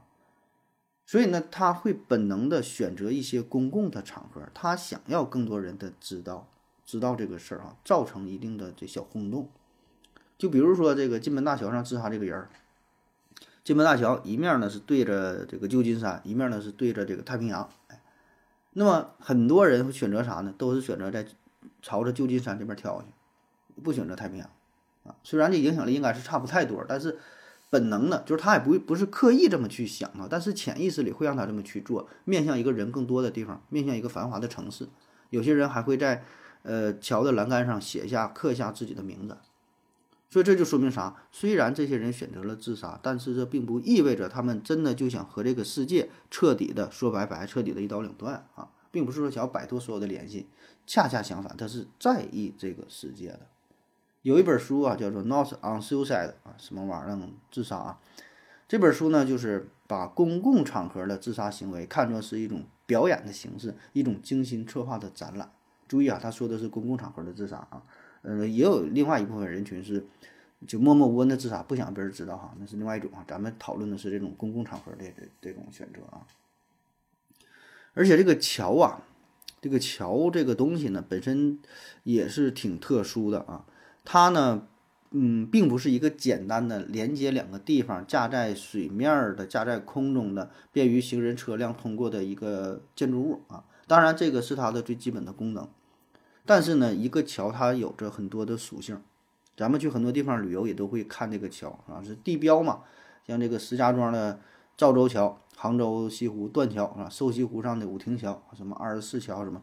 [1.05, 6.47] 所以呢，他会本能的选择一些公共的场合，他想要更多人的知道，
[6.93, 9.49] 知道这个事儿啊，造成一定的这小轰动。
[10.37, 12.51] 就比如说这个金门大桥上自杀这个人儿。
[13.65, 17.67] 金门大桥一面呢是对着这个旧金山，一面呢是对着这个太平洋。
[17.89, 18.03] 哎，
[18.75, 20.53] 那么很多人会选择啥呢？
[20.59, 21.27] 都是选择在
[21.81, 24.51] 朝着旧金山这边跳下去，不选择太平洋。
[25.05, 27.19] 啊，虽然这影响力应该是差不太多，但是
[27.71, 34.87] 本能的，就是他也不不是刻意这么去想啊，但是潜意识里会让他这么去做，面向一个人更多的地方，面向一个繁华的城市。
[35.31, 36.25] 有些人还会在
[36.63, 39.37] 呃桥的栏杆上写下刻下自己的名字。
[40.31, 41.15] 所以这就说明啥？
[41.31, 50.47] 虽然这些人选择了自杀，但是这并不意味着他们真的就想和这个世界彻底的说拜拜，彻底的一刀两断啊，并不是说想要摆脱所有的联系。
[50.87, 53.41] 恰恰相反，他是在意这个世界的。
[54.23, 56.07] 有一本书啊，叫做《Not on Suicide》
[56.45, 57.29] 啊，什么玩意儿？
[57.51, 58.01] 自杀啊？
[58.67, 65.53] 这本书呢，就是把公共场合的自杀行为看作是一种表演的形式，一种精心策划的展览。
[65.93, 67.83] 注意啊，他说的是公共场合的自杀啊，
[68.23, 70.03] 呃，也有另外一部分人群是
[70.67, 73.23] 就默默无闻的自杀，不想别人知道哈，那是另外一种啊。
[73.29, 76.25] 咱们讨论的是这种公共场合的这这种选择啊。
[77.93, 79.03] 而且这个桥啊，
[79.61, 81.59] 这个桥这个东西呢，本身
[82.05, 83.67] 也是挺特殊的啊，
[84.03, 84.67] 它呢。
[85.15, 93.63] 嗯，并不是一个简单的连接两个地方架在水面的、架在空中的、便于行人车辆通过的一个建筑物啊。
[93.87, 95.69] 当然，这个是它的最基本的功能。
[96.45, 99.01] 但是呢，一个桥它有着很多的属性。
[99.57, 102.81] 咱们去很多地方旅游也都会看这个桥啊，是地标嘛。
[103.27, 104.41] 像这个石家庄的
[104.77, 109.63] 赵州桥、杭州西湖断桥啊、瘦西湖上的五亭桥、什么二十四桥什么。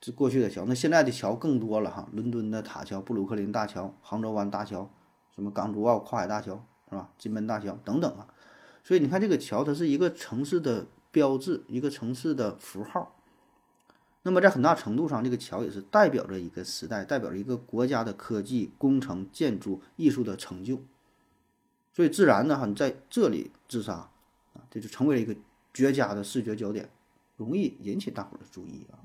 [0.00, 2.06] 这过去的桥，那现在的桥更多了哈。
[2.12, 4.88] 伦敦的塔桥、布鲁克林大桥、杭州湾大桥，
[5.34, 7.08] 什么港珠澳跨海大桥是吧？
[7.16, 8.28] 金门大桥等等啊。
[8.84, 13.16] 所以你看这个桥，它是一个城市的标志，一个城市的符号。
[14.26, 20.80] 那么在很大程度上，这个桥也是代表着一个时代，代表着一个国家的科技、工程、建筑、艺术的成就。
[21.92, 23.92] 所以自然的哈，你在这里自杀
[24.54, 25.36] 啊，这就成为了一个
[25.74, 26.88] 绝佳的视觉焦点，
[27.36, 28.96] 容易引起大伙儿的注意啊。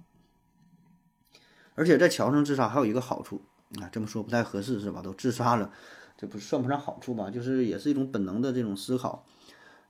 [1.75, 3.41] 而且在桥上自杀还有一个好处
[3.81, 5.01] 啊，这么说不太合适是吧？
[5.01, 5.69] 都自杀了，
[6.17, 7.29] 这不算不上好处吧？
[7.29, 9.25] 就是也是一种本能的这种思考。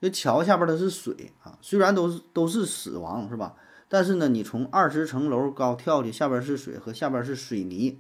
[0.01, 3.55] 这桥下边它是水啊，虽然都是都是死亡是吧？
[3.89, 7.99] 但是呢，你从二十层楼高跳去，下边是水和下边是水泥，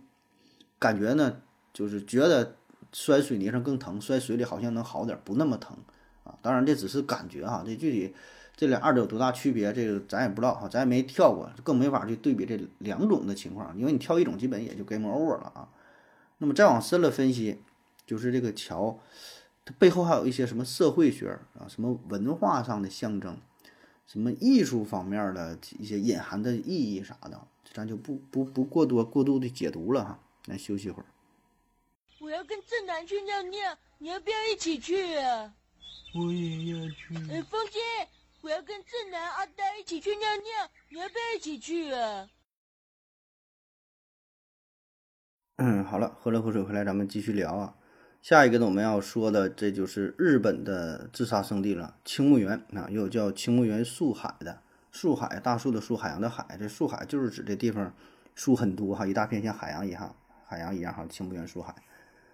[0.79, 1.41] 感觉呢
[1.73, 2.55] 就是觉得
[2.93, 5.75] 摔水泥上更疼，摔水里好像能好点，不那么疼
[6.23, 6.33] 啊。
[6.41, 8.15] 当然这只是感觉哈，这具体。
[8.55, 9.71] 这俩二者有多大区别？
[9.71, 13.73] 这个咱也不知道哈，咱也没跳过，更没法去对比这两种的情况。
[13.79, 15.69] 因为你跳一种，基本也就 game over 了啊。
[16.39, 17.61] 那么再往深了分析，
[18.05, 18.99] 就是这个桥，
[19.63, 23.37] 它背后还有一些什么社会学啊、什么文化上的象征、
[24.11, 30.19] 什么艺术方面的一些隐含的意义啥的，咱就不不不过多过度的解读了哈。
[30.45, 31.05] 来休息会儿。
[32.19, 35.53] 我要跟正南去尿尿，你要不要一起去啊？
[36.15, 37.15] 我也要去。
[37.31, 37.79] 哎，风姐。
[38.41, 42.27] 我要跟正南、阿呆一起去尿尿，你要不要一起去啊？
[45.57, 47.75] 嗯，好了，喝了口水回来，咱们继续聊啊。
[48.21, 54.59] 下一个呢，我们要说的这就是日本的自杀圣地了——青木原啊，又叫青木原树海的
[54.91, 56.45] 树海，大树的树，海洋的海。
[56.59, 57.93] 这树海就是指这地方
[58.35, 60.13] 树很多哈，一大片像海洋一样，
[60.45, 61.73] 海洋一样哈，青木原树海。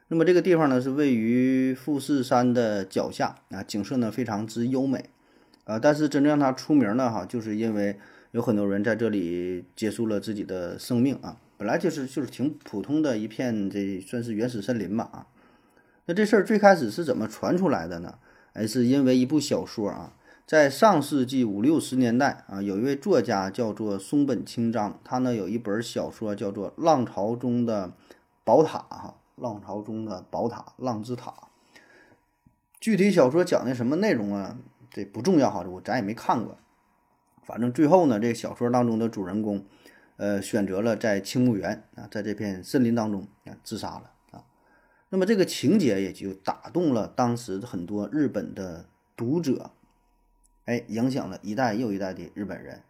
[0.08, 5.10] 那么这个地方呢，是位于富士山的脚下啊，景色呢非常之优美。
[5.66, 7.98] 啊，但是真正让它出名的哈，就是因为
[8.32, 11.38] 有很多人在这里结束了自己的生命啊。
[11.58, 15.28] 本来就是就是挺普通的一片，这算是原始森林吧啊。
[16.08, 18.20] 那这事儿最开始是怎么传出来的呢？
[18.54, 20.14] 哎，是因为一部小说啊，
[20.46, 27.92] 在上世纪五六十年代啊，有一位作家叫做松本清张，他呢有一本小说叫做《浪潮中的
[28.44, 31.34] 宝塔》哈，《浪潮中的宝塔》，浪之塔。
[32.80, 34.58] 具体小说讲的什么内容啊？
[34.92, 36.58] 这不重要哈，我咱也没看过。
[37.44, 39.66] 反正最后呢，这小说当中的主人公，
[40.18, 44.12] 呃，选择了在青木原啊，在这片森林当中啊自杀了。
[45.10, 49.72] 那么这个情节也就打动了当时很多日本的读者，
[50.66, 52.82] 哎，影响了一代又一代的日本人。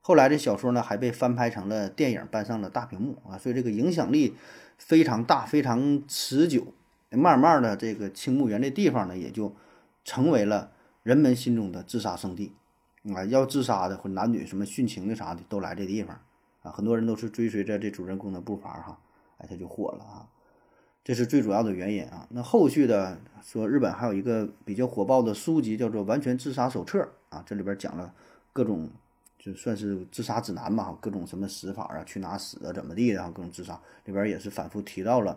[0.00, 4.36] 后来这小说呢还被翻拍成了电影，搬上了大屏幕啊，所以这个影响力
[4.78, 6.74] 非常大，非常持久。
[7.10, 9.54] 慢慢的，这个青木原这地方呢，也就
[10.04, 10.72] 成为了。
[11.02, 12.52] 人们心中的自杀圣地，
[13.14, 16.20] 啊，要自杀的或男女什么殉情的啥的都来这地方，
[16.62, 19.00] 啊，很多人都是追随着这主人公的步伐哈，
[19.38, 20.28] 哎，他就火了啊，
[21.10, 22.24] 这是最主要的原因啊。
[22.30, 27.00] 那后续的说，日本还有一个比较火爆的书籍叫做《完全自杀手册》
[27.36, 28.14] 啊，这里边讲了
[28.52, 28.88] 各种
[29.36, 35.36] 就算是自杀指南吧，各种什么死法啊，去哪死啊，怎么地的啊，各种自杀里边也是反复提到了，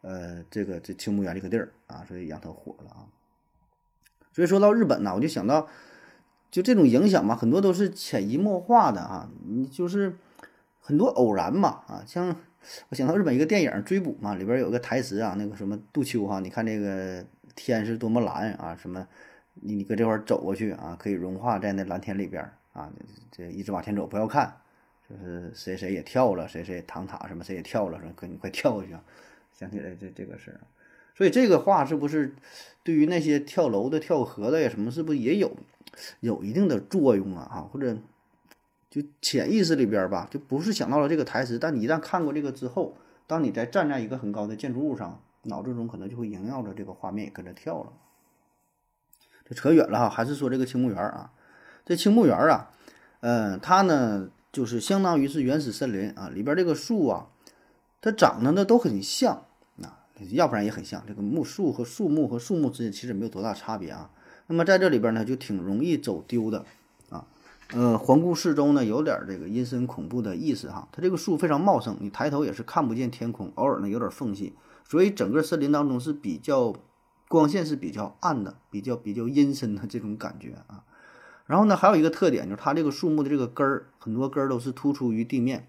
[0.00, 3.04] 呃，这个这青木原这个地儿啊，所以让他火了啊。
[4.32, 5.68] 所以说到日本呢，我就想到，
[6.50, 10.16] 就这种影响嘛，很多都是潜移默化的啊，你就是
[10.80, 12.34] 很多偶然嘛啊，像
[12.88, 19.06] 我想到日本一个电影《追捕》嘛，里边有个台词啊，那个什么杜秋哈，你看这个天是多么蓝啊，什么
[19.54, 22.90] 你你搁这块走过去啊，可以融化在那蓝天里边啊，
[23.30, 24.54] 这一直往前走不要看，
[25.08, 28.90] 就是谁谁也跳了，谁谁躺塔什么谁也跳了，说哥你快跳过去，
[29.52, 30.60] 想起来这这个事儿。
[31.14, 32.34] 所以这个话是不是
[32.82, 35.54] 对于那些跳楼的、跳河的呀什么，是不是也有
[36.20, 37.42] 有一定的作用啊？
[37.52, 37.96] 啊，或者
[38.92, 42.94] 就潜意识里边吧，就不是想到了这个台词，但你一旦看过这个之后，
[43.26, 47.90] 当你在站在一个很高的建筑物上，脑子中可能就会萦绕着这个画面，跟着跳了。
[49.48, 51.32] 这扯远了哈，还是说这个青木园啊，
[51.86, 52.70] 这青木园啊，
[53.20, 57.28] 嗯，它呢就是相当于是原始森林啊，里边这个树啊，
[58.02, 59.46] 它长得呢都很像
[59.82, 61.02] 啊，要不然也很像。
[61.08, 64.10] 这个木树和树木和树木之间其实没有多大差别啊。
[64.48, 66.66] 那么在这里边呢，就挺容易走丢的。
[67.70, 70.86] 呃，环顾四周呢，有点这个阴森恐怖的意思哈。
[70.92, 74.54] 它这个树非常茂盛，你抬头也是看不见天空，偶尔呢有点缝隙，
[74.86, 76.74] 所以整个森林当中是比较
[77.28, 80.84] 光线是比较暗的，比较比较阴森的这种感觉啊。
[81.46, 85.68] 然后呢，还有一个特点就是它这个树木的这个根儿，很多根儿都是突出于地面，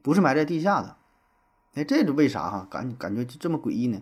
[0.00, 0.96] 不是埋在地下的。
[1.74, 2.66] 哎，这是为啥哈？
[2.70, 4.00] 感感觉就这么诡异呢？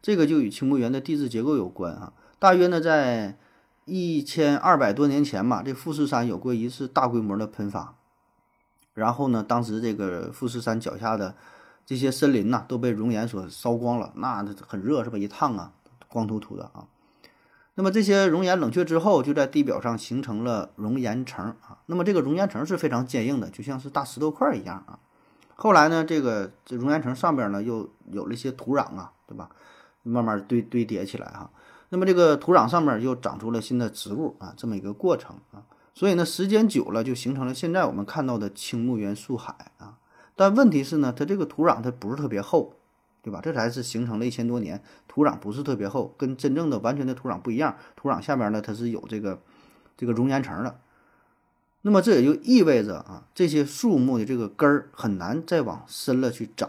[0.00, 2.12] 这个就与青木园的地质结构有关啊。
[2.38, 3.38] 大约呢，在
[3.84, 7.94] 一千二百多年前吧，这富士山有过一次大规模的喷发，
[8.94, 11.34] 然后呢，当时这个富士山脚下的
[11.84, 15.18] 这些森林呐，都被熔岩所烧光了，那很热是吧？
[15.18, 15.72] 一烫啊，
[16.08, 16.86] 光秃秃的啊。
[17.74, 21.78] 那么这些熔岩冷却之后，就在地表上形成了熔岩层啊。
[21.86, 24.98] 那么这个熔岩层是非常坚硬的，就像是大石头块一样啊。
[25.56, 29.50] 后来呢，这个这熔岩层上边呢，又有了一些土壤啊，对吧？
[30.04, 31.50] 慢慢堆堆叠起来哈。
[31.94, 35.62] 那么这个土壤上面又长出了新的植物啊，这么一个过程啊，
[35.94, 39.96] 所以呢，时间久了就形成了现在我们看到的青木原树海啊。
[40.34, 42.74] 但问题是呢，它这个土壤它不是特别厚，
[43.22, 43.38] 对吧？
[43.40, 47.76] 这才是形成了一千多年，土壤不是特别厚，跟真正的完全的土壤不一样。
[47.94, 49.38] 土壤下边呢，它是有这个
[49.96, 50.80] 这个熔岩层的。
[51.82, 56.68] 那么这也就意味着啊，这些树木的这个根儿很难再往深了去长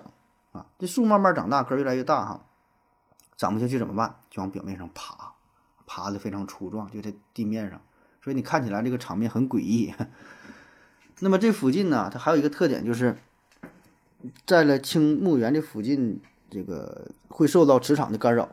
[0.52, 0.68] 啊。
[0.78, 2.46] 这树慢慢长大，根儿越来越大哈。
[3.36, 4.18] 长不下去怎么办？
[4.36, 5.32] 就往表面上爬，
[5.86, 7.82] 爬的非常粗壮，就在地面上，
[8.22, 9.94] 所以你看起来这个场面很诡异。
[11.22, 13.16] 那么这附近呢，它还有一个特点，就是
[14.46, 16.20] 在了青木园这附近，
[16.50, 18.50] 这个会受到磁场的干扰，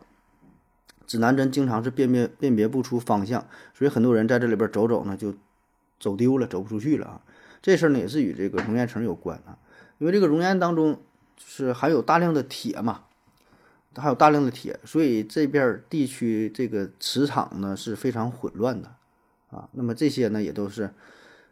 [1.05, 5.35] 指南针经常是辨别辨别不出方向，所以很多人在这里边走走呢，就
[5.99, 7.21] 走丢了，走不出去了啊。
[7.61, 9.59] 这事儿呢也是与这个熔岩层有关啊，
[9.99, 11.01] 因为这个熔岩当中
[11.45, 13.03] 是含有大量的铁嘛。
[13.97, 18.95] 还有大量的铁，所以这边地区这个磁场呢是非常混乱的，
[19.51, 20.91] 啊，那么这些呢也都是，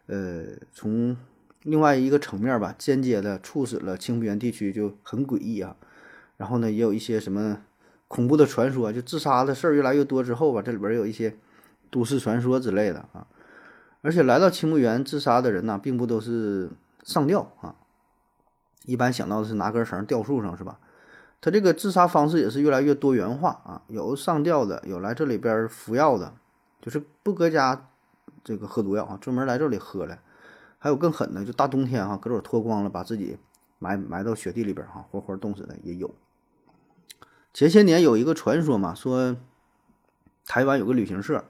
[0.07, 1.15] 呃，从
[1.63, 5.75] 另外一个层面吧，间接的促使了青木原地区就很诡异啊。
[6.37, 7.61] 然后呢，也有一些什么
[8.07, 11.37] 恐怖的传说，就自杀的事儿越来越多之后吧，这里边有一些
[11.91, 13.27] 都市传说之类的啊。
[14.01, 16.71] 而且来到青木原自杀的人呢，并不都是
[17.03, 17.75] 上吊啊，
[18.85, 20.79] 一般想到的是拿根绳吊树上，是吧？
[21.41, 26.35] 他这个自杀方式也是越来越多元化啊，有上吊的，有来这里边服药的，
[26.79, 27.89] 就是不搁家
[28.43, 30.19] 这个喝毒药啊，专门来这里喝了，
[30.77, 33.39] 还有更狠的，就大冬天哈，搁这脱光了，把自己
[33.79, 36.13] 埋埋到雪地里边哈，活活冻死的也有。
[37.51, 39.35] 前些年有一个传说嘛，说
[40.45, 41.43] 台湾有个旅行社，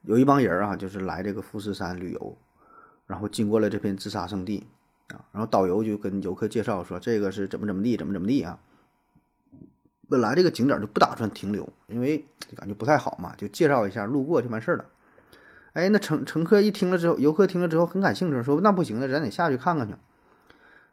[0.00, 2.38] 有一帮人啊，就是来这个富士山旅游，
[3.06, 4.66] 然后经过了这片自杀圣地
[5.08, 8.58] 啊，然后导游就跟游客介绍说，这个是怎么怎么地，怎么怎么地啊。
[10.10, 14.84] 本来这个景点就不打算停留，因为感觉不太好嘛，就介绍一下，路过就完事儿了。
[15.72, 19.94] 哎，那乘乘客一听了之后，游客听了之后很感兴趣，说那不行了，咱得下去看看去。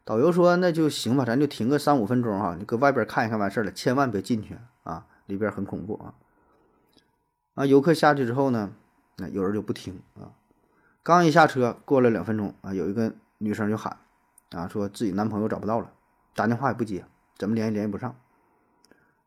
[0.04, 6.14] 导游说那就行吧，咱就停个三五分钟哈，你搁外边看一看完事儿了，千万别进去啊，里边很恐怖啊。
[7.54, 8.70] 啊，游客下去之后呢，
[9.16, 10.30] 那有人就不听啊，
[11.02, 13.98] 刚一下车，过了两分钟啊，有一个女生就喊
[14.52, 15.90] 啊，说自己男朋友找不到了，
[16.36, 17.04] 打电话也不接，
[17.36, 18.14] 怎么联系联系不上。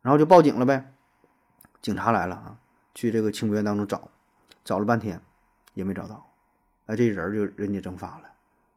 [0.02, 0.94] 然后就报警了呗，
[1.80, 2.58] 警察来了啊，
[2.96, 4.10] 去这个青木园当中找，
[4.66, 5.22] 找了半天
[5.76, 6.32] 也没找到，
[6.88, 8.24] 哎，这人就人间蒸发了，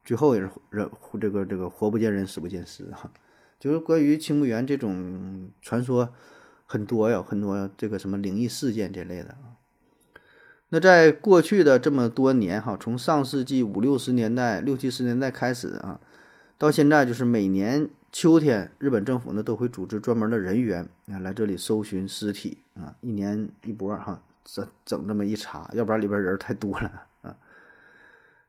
[0.04, 3.10] 最后也是人这个这个活不见人，死不见尸啊，
[3.58, 6.10] 就是关于青木园这种传说
[6.66, 9.56] 很多呀，很多这个什么灵异事件这类的啊。
[10.68, 16.00] 那在过去的这么多年哈，从上世纪五六十年代、六七十年代开始啊，
[16.58, 17.88] 到现在就是每年。
[18.14, 27.36] 秋天，日本政府呢都会组织专门的人员啊来这里搜寻尸体啊，一年一波哈，整整这么一查，要不然里边人太多了啊。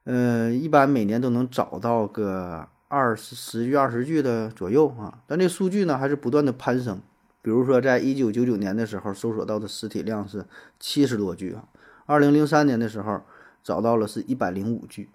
[0.03, 7.01] 嗯，一般每年都能找到个二十十具、二十具的左右啊，但这数据呢还是不断的攀升。
[7.41, 10.45] 比如说，在一九九九年的时候，搜索到的尸体量是
[10.79, 11.67] 七十多具啊，
[12.05, 13.19] 二零零三年的时候
[13.63, 15.09] 找到了是一百零五具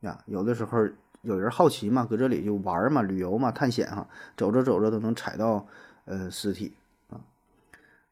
[0.00, 0.88] 呀，有的时候。
[1.22, 4.06] 有人好奇嘛，搁这里就玩嘛，旅游嘛，探险哈，
[4.36, 5.66] 走着走着都能踩到
[6.04, 6.74] 呃尸体
[7.10, 7.20] 啊。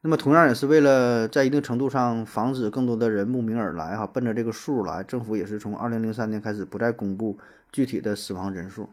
[0.01, 7.39] 那么同样也是为了在一定程度上防止更多的人慕名而来哈，奔着这个数来，政府也是从二零零三年开始不再公布
[7.73, 8.89] 具体的死亡人数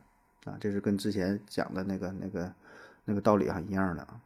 [0.45, 2.53] 啊，这是跟之前讲的那个那个
[3.03, 4.19] 那个道理哈一样的啊。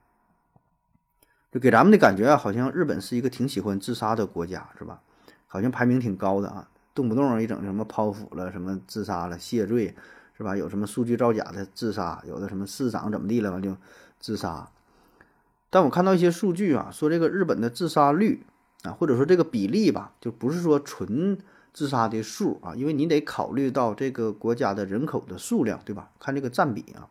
[1.51, 5.01] 就给咱们的感觉啊，好像日本是一个挺喜欢自杀的国家，是吧？
[5.47, 6.69] 好像排名挺高的啊，
[7.00, 9.95] 动不动一整什么剖腹了，什么自杀了、谢罪，
[10.38, 10.58] 是吧？
[10.58, 13.78] 有什么数据造假的自杀，有的什么市长怎么地了完就
[14.20, 14.70] 自杀。
[15.70, 18.43] 但我看到一些数据啊，说这个日本的自杀率
[18.84, 21.38] 啊，或者说这个比例吧，就不是说纯
[21.72, 26.10] 自杀的数啊，因为你得考虑到这个国家的人口的数量，对吧？
[26.20, 27.08] 看这个占比啊，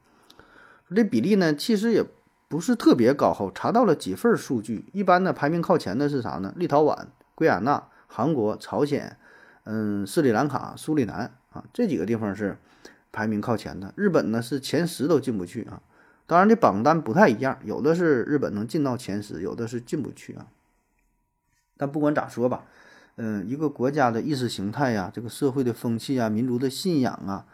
[0.94, 2.04] 这比例呢，其实也
[2.46, 3.32] 不是特别高。
[3.32, 6.52] 后查到了几份数据，一般呢排名靠前的是啥呢？
[6.56, 9.16] 立陶宛、圭亚那、韩国、朝鲜，
[9.70, 12.56] 嗯，斯里兰卡、苏里南啊，这几个地方是
[13.12, 13.92] 排名靠前的。
[13.96, 15.82] 日本呢是前十都进不去啊。
[16.26, 20.46] 当然这榜单不太一样，有的是日本能进到前十，有的是进不去啊。
[21.76, 22.64] 但不管咋说吧。
[23.20, 27.44] 嗯，一个国家的意识形态呀，这个社会的风气啊，民族的信仰啊，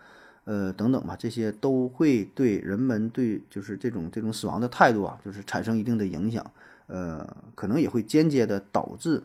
[0.45, 6.45] 呃，等等吧，这些都会对人们对就是这种这种死亡的态度啊，就是产生一定的影响。
[6.87, 9.23] 呃，可能也会间接的导致，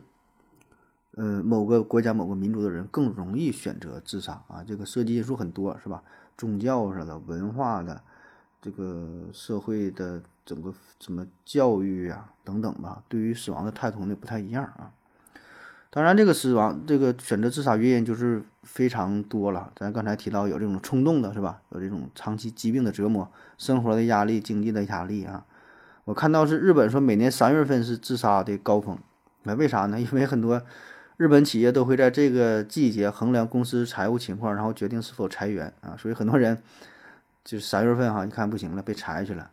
[1.16, 4.64] 呃，某个国家某个民族的人更容易选择自杀啊。
[4.66, 6.02] 这个涉及因素很多，是吧？
[6.36, 8.00] 宗教上的、文化的、
[8.62, 14.92] 这个社会的整个什么教育啊等等吧，对于死亡的态度呢不太一样啊。
[15.92, 19.72] 当然，这个死亡，这个选择自杀原因就是非常多了。
[19.74, 21.60] 咱刚才提到有这种冲动的，是吧？
[21.70, 25.44] 有这种长期疾病的折磨、生活的压力、经济的压力啊。
[26.04, 28.96] 我看到是日本说每年三月份是自杀的高峰，
[29.42, 30.00] 那为啥呢？
[30.00, 30.62] 因为很多
[31.20, 35.94] 日本企业都会在这个季节衡量公司财务情况，然后决定是否裁员啊。
[35.94, 36.56] 所以很多人
[37.44, 39.50] 就是三月份哈，一看不行了，被裁去了。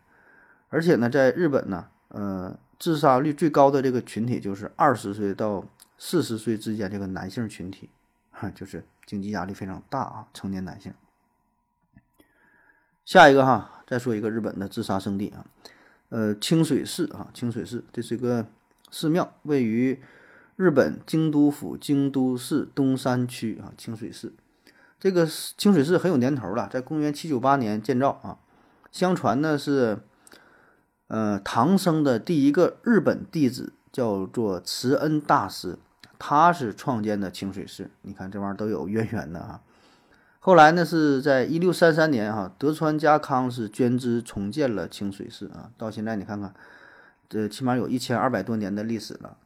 [0.70, 5.64] 而且呢，在日本呢，呃，自杀率最高的这个群体就是二十岁到。
[6.00, 7.90] 四十岁之间这个男性群体，
[8.30, 10.94] 哈，就是经济压力非常大啊，成年男性。
[13.04, 15.44] 下一个哈，再说一个日本的自杀圣地啊，
[16.10, 18.46] 呃，清水寺啊，清水寺这是一个
[18.92, 20.00] 寺庙，位于
[20.58, 24.32] 日本京都府京都市东山区啊，清水寺。
[24.98, 28.38] 这个清水寺很有年头了，在公元七九八年建造啊，
[28.90, 30.00] 相传呢是，
[31.06, 35.78] 呃，唐僧的第一个日本弟子叫做慈恩大师。
[36.18, 39.60] 他是创建的清水寺，你看这玩意儿都有渊源的啊。
[40.40, 45.70] 后来呢，是在一六三三年哈，德川家康是捐资重建了清水寺啊。
[45.78, 46.52] 到现在你看看，
[47.28, 49.36] 这起码有一千二百多年的历史了。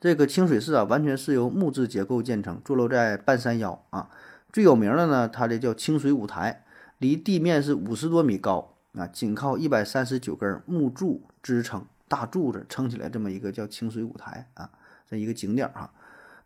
[0.00, 4.08] 这个清水寺啊，完全是由木质结构建成，坐落在半山腰啊。
[4.52, 6.64] 最有名的呢，它这叫清水舞台，
[6.98, 14.70] 离地面是五十多米高啊，仅靠一百三十九根木柱支撑，大柱子撑起来这么一个叫清水舞台啊，
[15.08, 15.92] 这一个景点啊。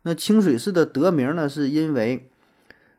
[0.01, 2.29] 那清水寺的得名呢，是因为，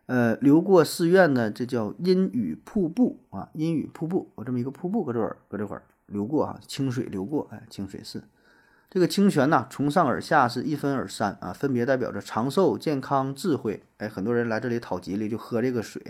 [0.07, 8.23] 呃，流过寺院呢，这叫阴雨瀑布啊，阴雨瀑布，我这么一个瀑布搁这儿，搁这块儿流过啊，清水流过，哎，清水寺，
[8.95, 16.01] 这个清泉呢，从上而下是一分而三啊，分别代表着长寿、健康、智慧，哎，很多人来这里讨吉利就喝这个水，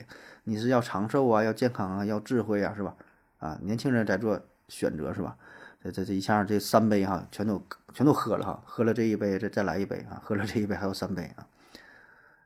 [0.44, 2.94] 你是要长寿啊，要健康啊，要智慧啊，是吧？
[3.38, 5.34] 啊，年轻人在做选择是吧？
[5.82, 7.62] 这这这一下这三杯哈，全都
[7.94, 11.46] 全都喝了哈，喝了这一杯，再再来一杯啊，喝了这一杯还有三杯啊。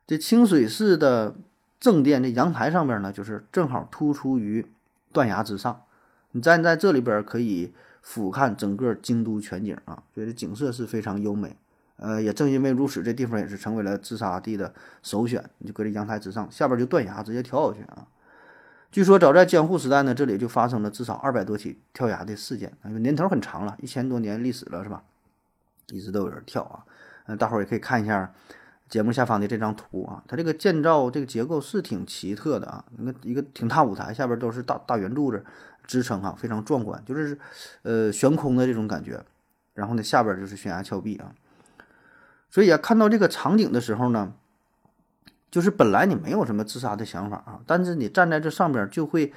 [0.07, 1.35] 这清水寺的
[1.81, 4.65] 正殿这阳台上边呢，就是正好突出于
[5.13, 5.83] 断崖之上，
[6.31, 7.73] 你站在这里边可以
[8.03, 11.57] 俯瞰整个京都全景啊，觉得景色是非常优美。
[11.97, 14.73] 呃，也正因为如此，这地方也是成为了自杀地的
[15.03, 15.45] 首选。
[15.59, 18.07] 你就搁这阳台之上，下边就断崖，直接跳下去啊。
[18.93, 22.73] 据说早在江户时代呢，这里就发生了至少二百多起跳崖的事件，
[23.03, 25.03] 年头很长了，一千多年历史了，是吧？
[25.89, 26.85] 一直都有人跳啊。
[27.27, 28.33] 嗯，大伙儿也可以看一下
[28.89, 32.85] 节目下方的这张图啊，它这个建造这个结构是挺奇特的啊。
[32.97, 35.45] 你看一个挺大舞台，下边都是大大圆柱子
[35.89, 37.37] 支撑哈，非常壮观，就是
[37.83, 39.21] 呃悬空的这种感觉。
[39.75, 41.35] 然后呢，下边就是悬崖峭壁啊。
[42.49, 44.35] 所以啊，看到这个场景的时候呢。
[45.51, 49.33] 就是本来你没有什么自杀的想法啊，但是你站在这上边就会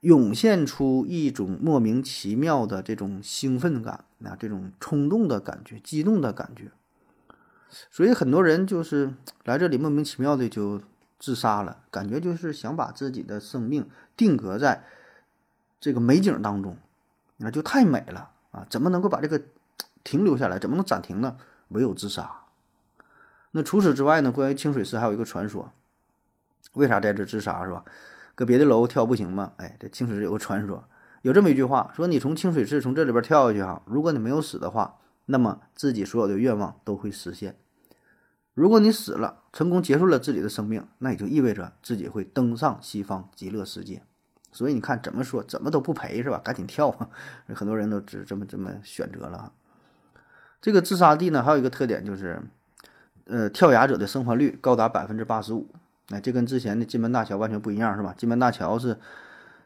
[0.00, 6.70] 涌现出一种莫名其妙的这种兴奋感啊，这种冲动的感觉、激动的感觉。
[7.90, 9.12] 所以很多人就是
[9.44, 10.80] 来这里莫名其妙的就
[11.18, 14.84] 自杀了，感觉就是想把自己的生命定格在
[15.78, 16.76] 这个美景当中，
[17.36, 18.66] 那就太美了啊！
[18.70, 19.40] 怎么能够把这个
[20.02, 20.58] 停留下来？
[20.58, 21.36] 怎么能暂停呢？
[21.68, 22.42] 唯有自杀。
[23.52, 24.32] 那除此之外呢？
[24.32, 25.72] 关于清水寺还有一个传说，
[26.72, 27.84] 为啥在这自杀是吧？
[28.34, 29.52] 搁别的楼跳不行吗？
[29.56, 30.84] 哎，这清水寺有个传说，
[31.22, 37.52] 有这么一句话，说你从清水寺从这里边跳下去哈，如果你没有死的话，那么自己所有的愿望都会实现；
[38.54, 44.02] 如果你死了，成功结束了自己的生命，那也就意味着自己会登上西方极乐世界。
[44.56, 46.40] 所以你看怎么说怎么都不赔是吧？
[46.42, 47.06] 赶紧跳啊！
[47.54, 49.52] 很多人都只这么这么选择了。
[50.62, 52.40] 这个自杀地呢，还有一个特点就是，
[53.26, 55.68] 呃，跳崖者的生还率高达百分之八十五。
[56.08, 58.14] 哎，这跟之前的金门大桥完全不一样，是吧？
[58.16, 58.98] 金门大桥是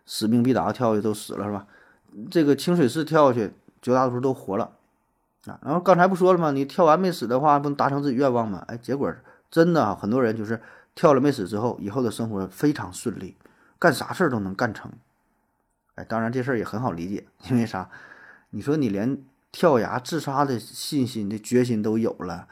[0.07, 1.69] 使命必达，跳下去都死了，是吧？
[2.29, 4.73] 这个清水寺跳下去，绝大多数都活了
[5.47, 5.61] 啊。
[5.63, 6.51] 然后刚才不说了吗？
[6.51, 8.65] 你跳完没死的话，不能达成自己愿望吗？
[8.67, 9.15] 哎，结果
[9.53, 10.61] 真的，很多人就是
[10.97, 13.37] 跳了没死之后，以后的生活非常顺利，
[13.81, 14.93] 干啥事儿都能干成。
[15.97, 17.91] 哎，当然这事儿也很好理解，因为啥？
[18.51, 19.21] 你说你连
[19.51, 22.47] 跳崖自杀的信心、的决心都有了，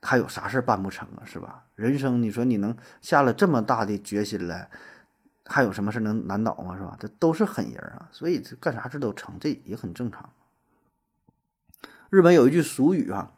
[0.00, 1.22] 还有啥事儿办不成啊？
[1.24, 1.64] 是吧？
[1.76, 4.68] 人生，你说你能下了这么大的决心了，
[5.44, 6.76] 还有什么事能难倒吗？
[6.76, 6.96] 是吧？
[6.98, 10.30] 这都是狠人啊，所以干啥事都成，这也很正常。
[12.10, 13.32] 日本有一句俗语啊，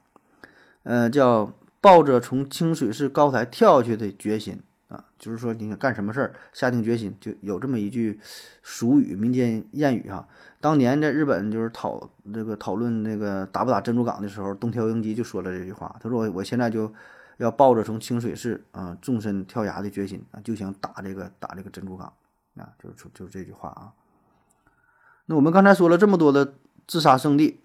[0.83, 4.63] 呃，叫抱着从清水寺高台跳下去的决心
[4.95, 8.21] 啊，就是说你想干什么事儿，下定决心，就有这么一句
[8.63, 10.27] 俗语，民间谚语哈、
[10.61, 16.93] 当年在日本就是讨这个讨论那个打不打珍珠港的时候，东条英机就说了这句话，他说我我现在就
[17.39, 22.13] 要抱着从清水寺啊纵身跳崖的决心啊，就想打这个打这个珍珠港
[22.57, 23.93] 啊，就是就是这句话啊。
[25.27, 26.55] 那我们刚才说了这么多的
[26.87, 27.61] 自杀圣地，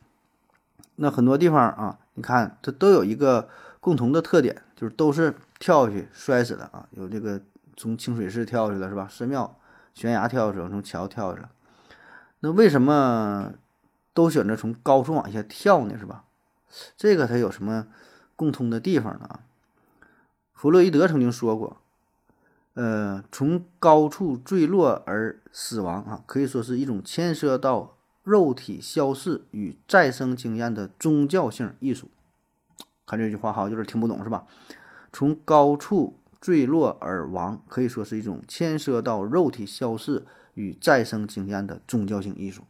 [0.95, 3.49] 那很多地方啊，你看它都有一个
[3.80, 7.41] 共同的特点，就是都是跳下去摔死的啊，有这个
[7.78, 9.07] 从清水寺跳下去了是吧？
[9.07, 9.60] 寺庙
[9.93, 11.51] 悬崖跳下去了，从桥跳下去了。
[12.39, 13.53] 那为什么
[14.14, 15.97] 都选择从高处往下跳呢？
[15.99, 16.24] 是吧？
[16.95, 17.88] 这个它有什么
[18.36, 19.41] 共通的地方呢？
[20.53, 21.82] 弗洛伊德曾经说过，
[22.76, 32.10] 呃，从高处坠落而死亡啊，可以说是一种牵涉到肉体消逝与再生经验的宗教性艺术。
[33.05, 34.45] 看这句话好，有点听不懂是吧？
[35.12, 42.64] 从高处坠落而亡，可以说是一种牵涉到肉体消逝与再生经验的宗教性艺术。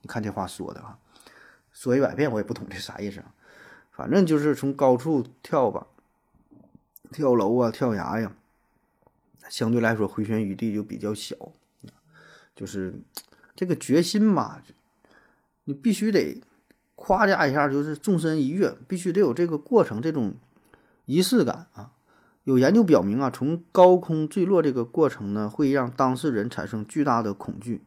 [0.00, 0.98] 你看这话说的啊，
[1.72, 3.32] 说一百遍我也不懂这啥意思啊。
[3.92, 5.86] 反正就是从高处跳吧，
[7.12, 8.32] 跳楼啊，跳崖呀，
[9.48, 11.36] 相对来说回旋余地就比较小。
[12.56, 12.94] 就是
[13.54, 14.62] 这个决心吧，
[15.64, 16.40] 你必须得
[16.94, 20.34] 夸加一下，就是纵身一跃，必须得有这个过程，这种
[21.04, 21.92] 仪式感啊。
[22.44, 27.84] 有研究表明啊，从高空坠落这个过程呢，会让当事人产生巨大的恐惧，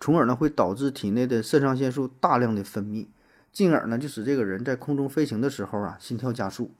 [0.00, 3.08] 从而呢会导致体内的肾上腺素大量的分泌，
[3.52, 6.70] 进而呢就使这个人在空中飞行的时候啊心跳加速，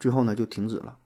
[0.00, 0.96] 最后呢就停止了。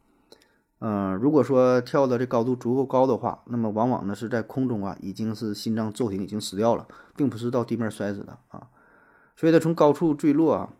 [0.78, 6.86] 呃，如果说跳的这高度足够高的话，那么往往呢是在空中啊已经是心脏骤停，已经死掉了，
[7.16, 8.66] 并不是到地面摔死的啊。
[9.36, 10.70] 所以呢，从高处坠落啊，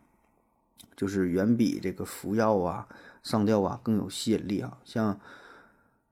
[0.96, 2.88] 就是远比这个服药啊、
[3.24, 4.78] 上吊啊更有吸引力啊。
[4.84, 5.18] 像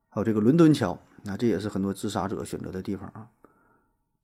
[0.09, 3.29] 还有这个伦敦桥，那这也是很多自杀者选择的地方啊。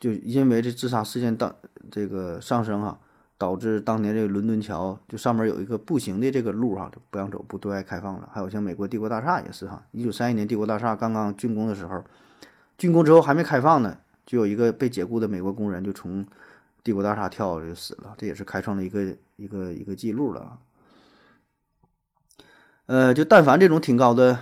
[0.00, 1.54] 就因为这自杀事件当
[1.90, 2.98] 这个上升啊，
[3.36, 8.28] 导致当年这个伦敦桥就上面有一个步行的这个路哈、就不让走，不对外开放了。
[8.32, 12.04] 还有像美国帝国大厦也是哈，一九三一年帝国大厦刚刚竣工的时候，
[12.78, 16.24] 竣工之后还没开放呢，就有一个被解雇的美国工人就从
[16.84, 20.58] 帝国大厦跳就死了，这也是开创了一个一个一个记录了啊。
[22.88, 24.38] 呃，就但凡这种挺高的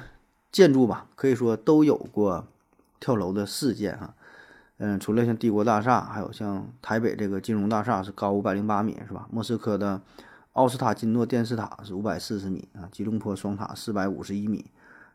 [0.53, 2.47] 建筑吧，可以说都有过
[3.01, 4.15] 跳楼的事件啊。
[4.79, 9.27] 嗯，除了像帝国大厦，还有像台北这个金融大厦是高五百零八米，是吧？
[9.33, 10.01] 莫斯科的
[10.53, 14.65] 奥斯塔金诺电视塔是五百四十米啊，吉隆坡双塔四百五十一米，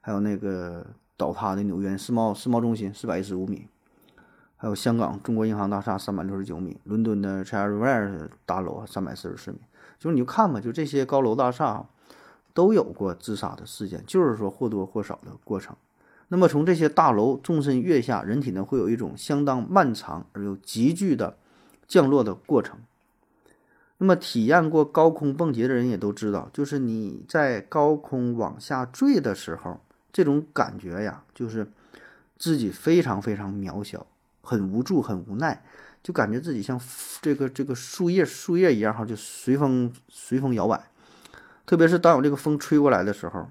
[0.02, 3.66] 还有那个倒塌的纽约世贸世贸中心四百一十五米，
[4.58, 9.60] 还有香港中国银行大厦三百六十九米，伦敦的 Cherry Ware 大楼三百四十四米。
[9.98, 11.86] 就是你就看吧，就这些高楼大厦
[12.54, 15.76] 都有过自杀的事件，就是说或多或少的过程。
[16.30, 21.38] 那么从这些大楼纵身跃下，人体呢会有一种相当漫长而又急剧的
[21.88, 22.80] 降落的过程。
[23.98, 29.80] 那么体验过高空蹦极的人也都知道，就是你在高空往下坠的时候，
[30.12, 31.68] 这种感觉呀，就是
[32.38, 34.08] 自己非常非常渺小，
[34.42, 35.64] 很无助，很无奈，
[36.02, 36.80] 就感觉自己像
[37.22, 40.91] 这个这个树叶树叶一样哈，就随风随风摇摆。
[41.72, 43.48] 特别是当有这个风吹过来的时候。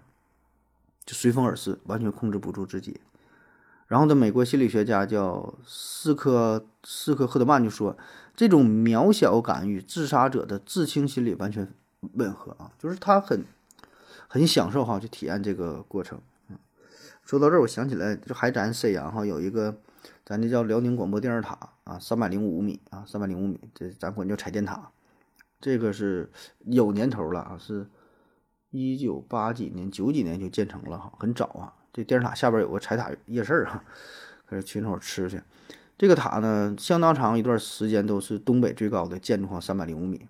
[1.07, 3.01] 就随风而逝，完全控制不住自己。
[3.87, 7.97] 然后呢，美国心理学家叫斯科斯科赫德曼就说，
[8.37, 11.73] 这种渺小感与自杀者的自轻心理完全
[12.13, 13.43] 吻合啊，就是他很
[14.29, 16.21] 很享受哈，去体验这个过程。
[17.25, 19.75] 说到这儿，我想起来，就还咱沈阳哈有一个，
[20.27, 24.91] 咱这叫辽宁广播电视塔啊，三百零五米啊，三百零五米，这咱管叫彩电塔。
[25.63, 26.31] 这个是
[26.67, 27.87] 有年头了啊，是。
[28.71, 31.75] 一九八几年、九几年就建成了哈，很早啊。
[31.93, 33.83] 这电视塔下边有个彩塔夜市哈，
[34.47, 35.43] 可是去那会儿吃去。
[35.99, 40.27] 这个塔呢，相当长一段时间都是东北最高的建筑，三百零五米。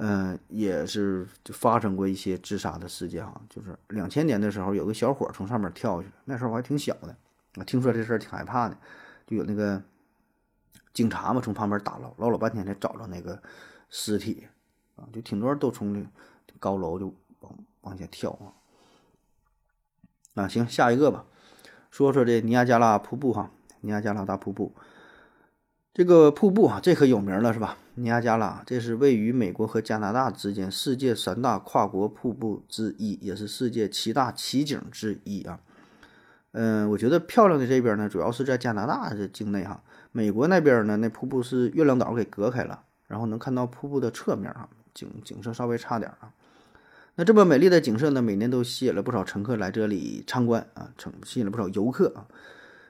[0.00, 7.16] 嗯，也是就发生过一些自杀的事件哈，就是两千年的时候，有个小伙从上面跳下去，那时候我还挺小的，
[7.56, 8.78] 我听说这事儿挺害怕的，
[9.26, 9.82] 就有那个
[10.92, 13.42] 警察嘛，从旁边打捞，捞了半天才找着那个
[13.90, 14.46] 尸体
[14.94, 18.56] 啊，就挺多人都从这高楼就往往下跳啊。
[20.34, 21.24] 啊，行，下一个吧，
[21.90, 24.74] 说说这尼亚加拉瀑布哈，尼亚加拉大瀑布。
[25.92, 27.76] 这个瀑布啊，这可有名了是吧？
[27.96, 35.58] 尼亚加拉，这是位于美国和加拿大之间世界三大跨国瀑布之一，也是世界七大奇景之一啊。
[36.52, 39.82] 嗯，我觉得漂亮的这边呢，主要是在加拿大的境内哈。
[40.12, 46.32] 美国那边呢，那瀑布是月亮岛给隔开了，然后能看到瀑布的侧面啊，景景色稍微差点啊。
[47.18, 52.28] 那这么美丽的景色呢，每年都吸引了不少乘客来这里参观啊，成吸引了不少游客啊。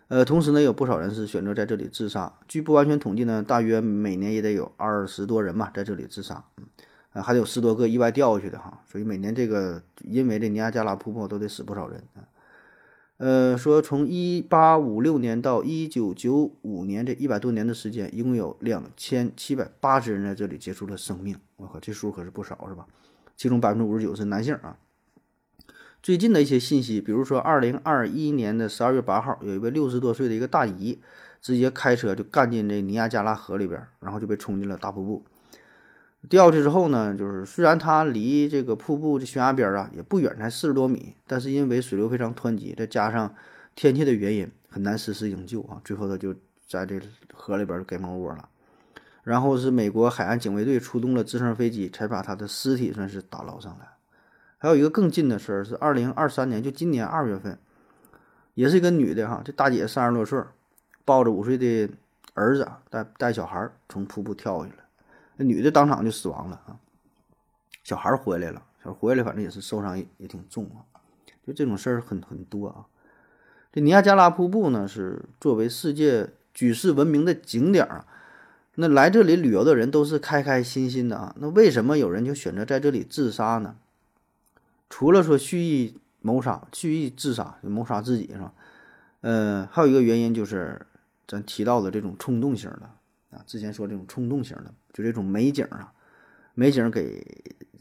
[0.09, 2.31] 呃，同时呢，有不少人是选择在这里自杀。
[2.47, 6.45] 据不完全统计呢，大约每年也得有二十多人嘛，在这里自杀。
[6.59, 6.67] 嗯，
[7.15, 8.83] 啊，还有十多个意外掉下去的哈。
[8.87, 12.21] 所以每年这个因为这尼亚加拉瀑布都得死不少人啊。
[13.17, 21.35] 呃，说从一八五六年到一九九五年这一百多年的时间，一共有两千七百八十人在这里结束了生命。
[21.57, 22.87] 我靠，这数可是不少是吧？
[23.39, 24.77] 其中百分之五十九是男性啊。
[26.03, 31.01] 最近的一些信息，比如说，二零二一年的十二月八号，有一位六十多岁的一个大姨，
[31.41, 35.25] 直接开车就干进这尼亚加拉河里边，然后就被冲进了大瀑布。
[36.29, 43.33] 掉下去之后呢，就是虽然它离这个瀑布的悬崖边啊也不远，才四十多米，但是因为水流非常湍急，再加上
[43.77, 45.81] 天气的原因，很难实施营救啊。
[45.85, 46.35] 最后他就
[46.67, 47.01] 在这
[47.33, 48.49] 河里边就给蒙窝了。
[49.29, 53.87] 然后是美国海岸警卫队出动了直升飞机，才把他的尸体算是打捞上来。
[54.57, 57.59] 还有一个更近的事儿是二零二三年，就今年二月份，
[58.55, 60.43] 也是一个女的哈，这大姐三十多岁，
[61.05, 61.91] 抱着五岁的
[62.33, 64.85] 儿子带带小孩从瀑布跳下来，
[65.37, 66.81] 那女的当场就死亡了啊，
[67.85, 70.81] 小孩回来了，小孩回来反正也是受伤也也挺重啊，
[71.47, 72.87] 就这种事儿很很多啊。
[73.71, 78.07] 这尼亚加拉瀑布呢是作为世界举世闻名的景点啊，
[78.81, 83.75] 那来这里旅游的人都是开开心心的啊，那为什么有人就选择在这里自杀呢？
[84.89, 88.53] 除了说蓄意谋杀、蓄意自杀、谋杀自己是吧？
[89.23, 90.87] 呃，还有一个原因就是
[91.27, 95.93] 咱提到的这种冲动型的啊，之前说这种冲动型的，就这种美景啊，
[96.55, 97.21] 美景给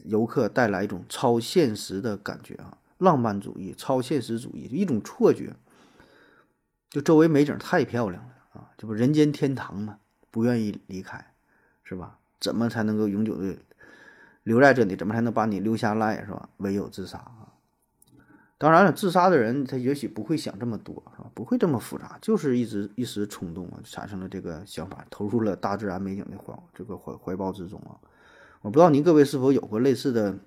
[0.02, 5.54] 游客带来一种超现实的感觉啊，浪漫主义、超现实主义，一种错觉，
[6.90, 9.98] 就周围美景太漂亮了啊，这不人间天堂嘛，
[10.30, 11.32] 不愿意离开，
[11.84, 12.18] 是吧？
[12.40, 13.56] 怎么才能够永久的？
[14.44, 16.48] 留在这里，怎么才能把你留下来，是吧？
[16.58, 17.52] 唯有自杀啊！
[18.56, 21.30] 当然了，自杀的人他也许不会想这么多，是吧？
[21.34, 28.00] 不会这么复杂，就是一直一时冲动啊，产生了这个想法，投入了大自然美景的怀这个怀怀抱之中啊！
[28.62, 30.38] 我不知道您各位是否有过类似的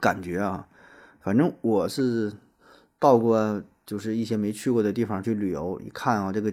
[0.00, 0.66] 感觉啊？
[1.20, 2.32] 反正我是
[2.98, 6.52] 到过，就是一些没去过的地方去旅游，一看啊，这个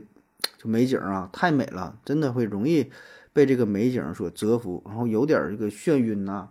[0.58, 2.92] 就美景啊，太美了，真的会容易。
[3.36, 6.50] 被这个美景所折服，然后有点这个眩晕呐，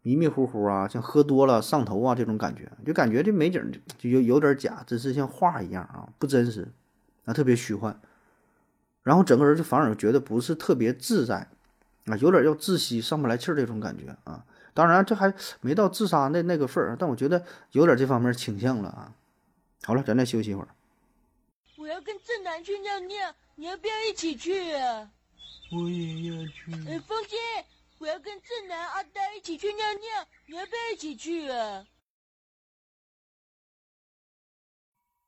[0.00, 3.62] 迷迷糊糊啊，像喝多了上头啊这种感觉，就感觉这美景
[3.98, 6.66] 就有有点假，真是像画一样啊，不真实，
[7.26, 7.94] 啊特别虚幻，
[9.02, 11.46] 然后整个人就反而觉得不是特别自在，
[12.06, 14.42] 啊有点要窒息、上不来气儿这种感觉啊。
[14.72, 19.12] 当然这还没到自杀那那个份儿，但我觉得有点这方面倾向了啊。
[19.82, 20.68] 好了，咱再休息一会儿。
[21.88, 25.10] 我要跟正南去尿尿，你要不要一起去啊？
[25.72, 26.70] 我也要去。
[26.86, 27.38] 哎，风姐，
[27.96, 31.86] 我要跟正南、阿呆一起去尿尿，你要不要一起去啊？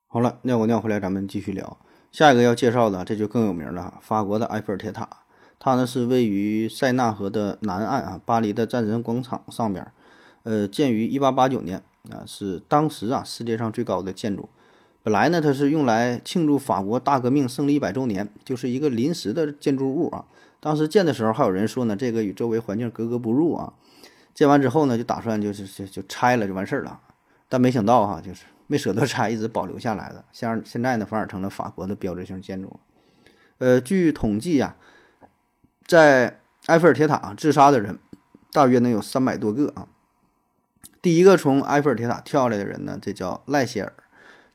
[0.05, 1.79] 好了，尿过尿回来，咱们继续聊。
[2.11, 5.23] 下一个要介绍的，这就更有名了，法国的埃菲尔铁塔。
[5.57, 9.91] 它呢是位于塞纳河的南岸啊，巴黎的战神广场上边。
[10.43, 14.47] 呃，建于1889年啊，是当时啊世界上最高的建筑。
[15.03, 20.25] 本来呢，它是用来庆祝法国大革命胜利一百周年，就是一个临时的建筑物啊。
[20.59, 23.73] 当时建的时候，还有人说呢，这个与周围环境格格不入啊。
[24.35, 26.99] 建完之后呢，就打算就是就就拆了就完事儿了。
[27.49, 30.23] 但没想到哈，就是没舍得拆，一直保留下来的。
[30.31, 32.79] 像现在呢，反而成了法国的标志性建筑。
[33.57, 34.75] 呃，据统计呀，
[35.87, 37.97] 在埃菲尔铁塔自杀的人
[38.51, 39.87] 大约能有三百多个啊。
[41.01, 43.93] 第一个从埃菲尔铁塔跳下来的人呢，这叫赖歇尔。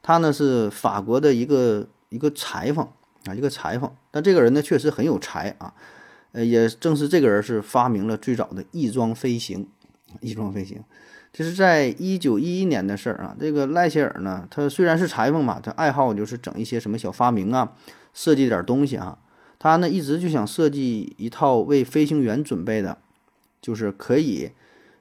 [0.06, 2.86] 他呢是法国的一个一个裁缝
[3.24, 3.90] 啊，一个裁缝。
[4.12, 5.74] 但这个人呢确实很有才啊，
[6.30, 9.66] 呃，也正是这个人是发明了最早的翼装飞行。
[10.20, 10.80] 翼装飞行，
[11.32, 13.36] 这是在一九一一年的事儿啊。
[13.40, 17.72] 这个赖歇尔呢，他虽然是裁缝嘛，他爱好就是整一些什么小发明啊，
[18.14, 19.18] 设计点东西啊。
[19.58, 22.98] 他呢一直就想设计一套为飞行员准备的
[23.60, 24.52] 就是可以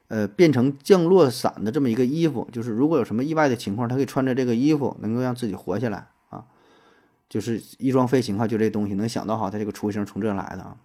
[0.07, 6.45] 呃变成降落伞的这么一个衣服，就是如果有什么意外的情况，他可以穿着这个衣服能够让自己活下来啊。
[7.27, 10.77] 就是翼装飞行哈，就这东西能想到哈，它这个雏形从这来的啊。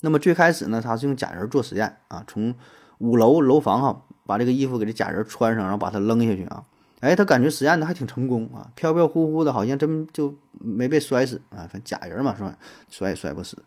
[0.00, 2.54] 那么最开始呢，他是用假人做实验啊，从
[2.98, 6.64] 五楼楼房哈把这个衣服给这假人穿上，然后把它扔下去啊。
[7.00, 11.68] 哎，他感觉实验的还挺成功啊，飘飘忽忽的，好像真就没被摔死啊。
[11.70, 12.58] 反正假人嘛，是吧？
[12.90, 13.58] 摔也摔不死。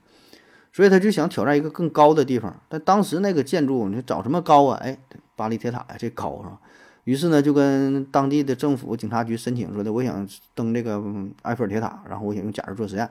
[0.78, 2.56] 所以他就想挑战一个更高的地方。
[2.70, 4.78] 但当时那个建筑，你说找什么高啊？
[4.80, 4.96] 哎，
[5.36, 6.60] 巴黎铁塔呀，这高是吧？
[7.06, 11.04] 于是呢，就跟当地的政府警察局申请说的，我想登这个
[11.42, 13.10] 埃菲尔铁塔，然后我想用假人做实验。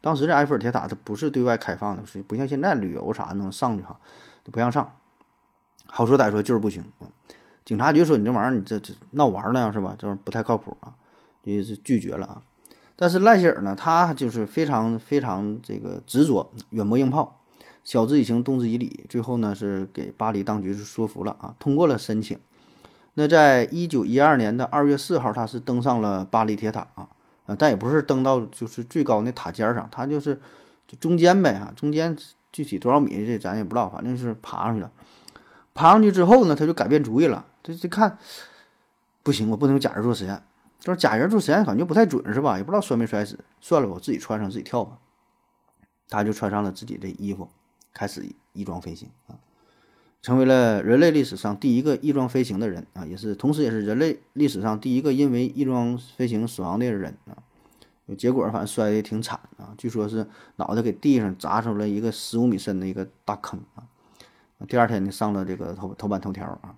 [0.00, 4.00] 当时这埃菲尔铁塔它不是对外开放的，是不像现在旅游啥能上去哈，
[4.44, 4.90] 不让上。
[5.84, 6.82] 好说歹说就是不行。
[7.66, 9.94] 警察局说你这玩意儿，你这这闹玩呢是吧？
[9.98, 10.94] 这玩意儿不太靠谱啊，
[11.44, 12.42] 就是拒绝了啊。
[12.96, 17.40] 但是赖希尔呢，他就是非常非常这个执着，软磨硬泡，
[17.84, 22.38] 晓之以情，动之以理，最后呢是给巴黎当局是说服了啊，通过了申请。
[23.14, 27.08] 那在一九一二年的二月四号，他是登上了巴黎铁塔啊。
[27.58, 30.40] 但也不是登到就是最高那塔尖上，他就是
[30.86, 32.16] 就中间呗啊，中间
[32.50, 34.90] 具体多少米这咱也不知道，反正是爬上去了。
[35.74, 38.16] 爬上去之后呢，他就改变主意了，这这看
[39.22, 40.42] 不行，我不能假人做实验，
[40.82, 42.58] 就是假人做实验感觉不太准是吧？
[42.58, 44.98] 也不知道摔没摔死，算了，我自己穿上自己跳吧。
[46.08, 47.48] 他就穿上了自己的衣服，
[47.94, 49.38] 开始翼装飞行啊。
[50.20, 57.38] 成为了人类历史上第一个翼装飞行的人啊，也是同时也是人类历史上第一个因为翼装飞行死亡的人啊。
[58.18, 60.26] 结果反正摔的挺惨啊，据说是
[60.56, 63.86] 脑袋给地上砸出了一个十五米深的一个大坑啊。
[64.66, 66.74] 第二天呢上了这个头头版头条啊，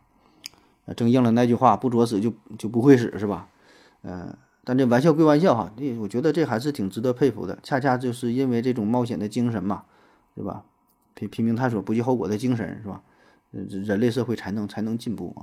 [0.95, 3.49] 正应了那句话，不作死就就不会死是吧？
[4.05, 9.85] 呃，但这玩笑归玩笑哈，这我觉得这还是挺值得佩服的，恰恰就是因为这种冒险的精神嘛，
[10.35, 10.65] 对吧？
[11.15, 13.03] 拼拼命探索不计后果的精神是吧？
[13.51, 15.41] 人类社会才能才能进步啊。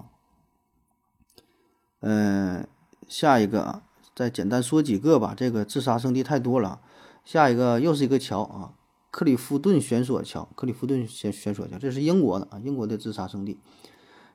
[2.01, 2.67] 嗯，
[3.07, 3.83] 下一个啊，
[4.13, 5.33] 再简单说几个吧。
[5.35, 6.81] 这个自杀圣地太多了。
[7.23, 8.73] 下一个又是一个桥啊，
[9.11, 10.49] 克里夫顿悬索桥。
[10.55, 13.59] 克里夫顿悬悬索桥，这是英国的啊，英国的自杀圣地。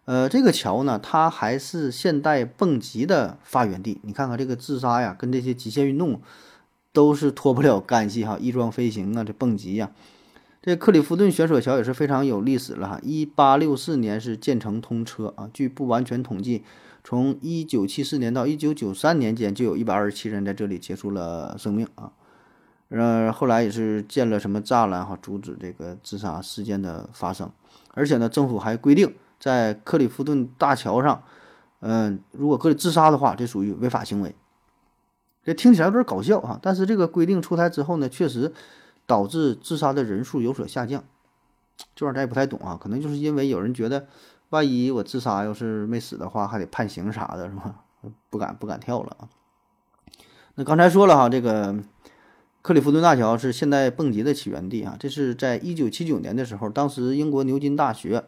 [0.07, 4.01] 呃，这个桥呢，它还是现代蹦极的发源地。
[4.03, 6.21] 你看看这个自杀呀，跟这些极限运动
[6.93, 8.39] 都是脱不了干系哈。
[8.41, 9.91] 翼装飞行啊，这蹦极呀。
[10.63, 15.51] 这克里夫顿悬索桥也是非常有历史了哈，一八六四年是建成通车啊。
[15.53, 16.63] 据不完全统计，
[17.03, 22.13] 从一九七四年到一九九三年间，就有一百二十七人在这里结束了生命啊。
[22.91, 27.51] 呃，后来也是建了什么栅栏哈，阻止这个自杀事件的发生。
[27.95, 31.23] 而且呢，政府还规定，在克里夫顿大桥上，
[31.81, 34.35] 嗯，如果可以自杀的话，这属于违法行为。
[35.45, 38.53] 这听起来有点搞笑哈，但是这个规定出台之后呢，确实。
[39.09, 41.05] 导致自杀的人数有所下降，
[41.95, 44.09] 这玩意儿咱也不太懂啊，可能就是因为有人觉得，
[44.49, 47.85] 万一我自杀要是没死的话，还得判刑啥的，是吧？
[48.29, 49.29] 不敢不敢跳了啊。
[50.57, 51.77] 那刚才说了哈，这个
[52.63, 58.25] 克里夫顿大桥是现代蹦极的起源地啊，这是在一九七九年的时候，当时英国牛津大学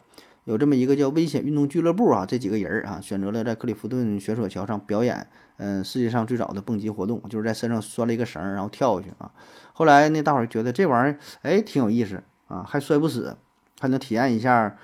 [0.49, 5.29] 有这么一个叫危险运动俱乐部啊，这几个人啊，选择了在克里夫顿悬索桥上表演。
[5.59, 9.31] 嗯，世界上最早的蹦极活动就是在身上拴了一个绳，然后跳下去啊。
[9.75, 13.37] 后来那大伙儿觉得这玩意儿哎挺有意思啊，还摔不死，
[13.79, 14.75] 还能体验一下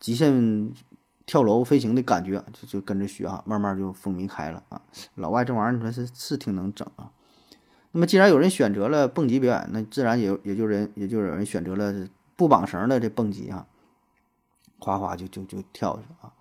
[0.00, 0.72] 极限
[1.24, 4.82] 跳楼飞行的感觉，就就跟着学啊，慢慢就风靡开了啊。
[5.14, 7.12] 老外这玩意儿你说是是挺能整啊。
[7.92, 13.64] 那么既然有人选择了蹦极表演，那自然也也就人也就有人选择了不绑绳的这蹦极啊，
[14.82, 16.32] 哗哗就就就跳下去啊。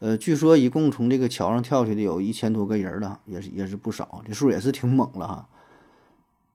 [0.00, 5.48] 呃，据说一共从这个桥上跳下去的有一千多个人了，也是也是不少，这数也是挺猛了哈。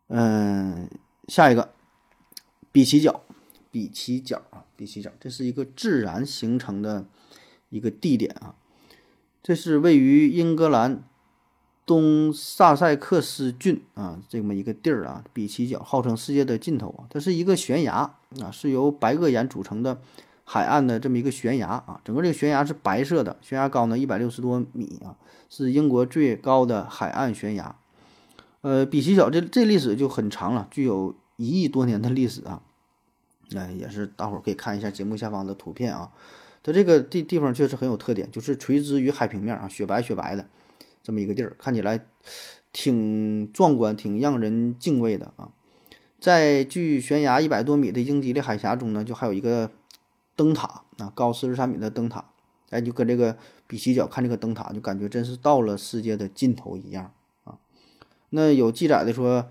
[0.07, 0.89] 嗯，
[1.27, 1.73] 下一个，
[2.71, 3.21] 比奇角，
[3.69, 7.05] 比奇角啊，比奇角，这是一个自然形成的
[7.69, 8.55] 一个地点啊，
[9.43, 11.03] 这是位于英格兰
[11.85, 20.01] 东萨塞克斯郡啊这么一个地儿啊，比奇角号称世界的尽头啊，它是一个悬崖啊，是由白垩岩组成的。
[20.45, 25.15] 海岸的这么一个悬崖啊，整个这个悬崖是白色的，悬崖高呢一百六十多米啊，
[25.49, 27.75] 是英国最高的海岸悬崖。
[28.61, 32.61] 呃，比奇角这这历史就很长了，具有一亿多年的历史啊。
[33.55, 36.11] 哎，也是大伙儿可以看一下节目下方的图片啊。
[36.61, 40.45] 它这个地地方确实很有特点，就是垂直于海平面啊，雪白雪白的
[41.01, 42.05] 这么一个地儿，看起来
[42.73, 45.49] 挺壮观，挺让人敬畏的啊。
[46.19, 49.71] 在距悬崖一百多米的英吉利海峡中呢，就还有一个。
[50.43, 52.25] 灯塔啊，高四十三米的灯塔，
[52.69, 57.13] 哎，就跟这个比奇角看这个灯塔，就感觉真是到了世界的尽头一样
[57.45, 57.57] 啊。
[58.31, 59.47] 那有记载的说，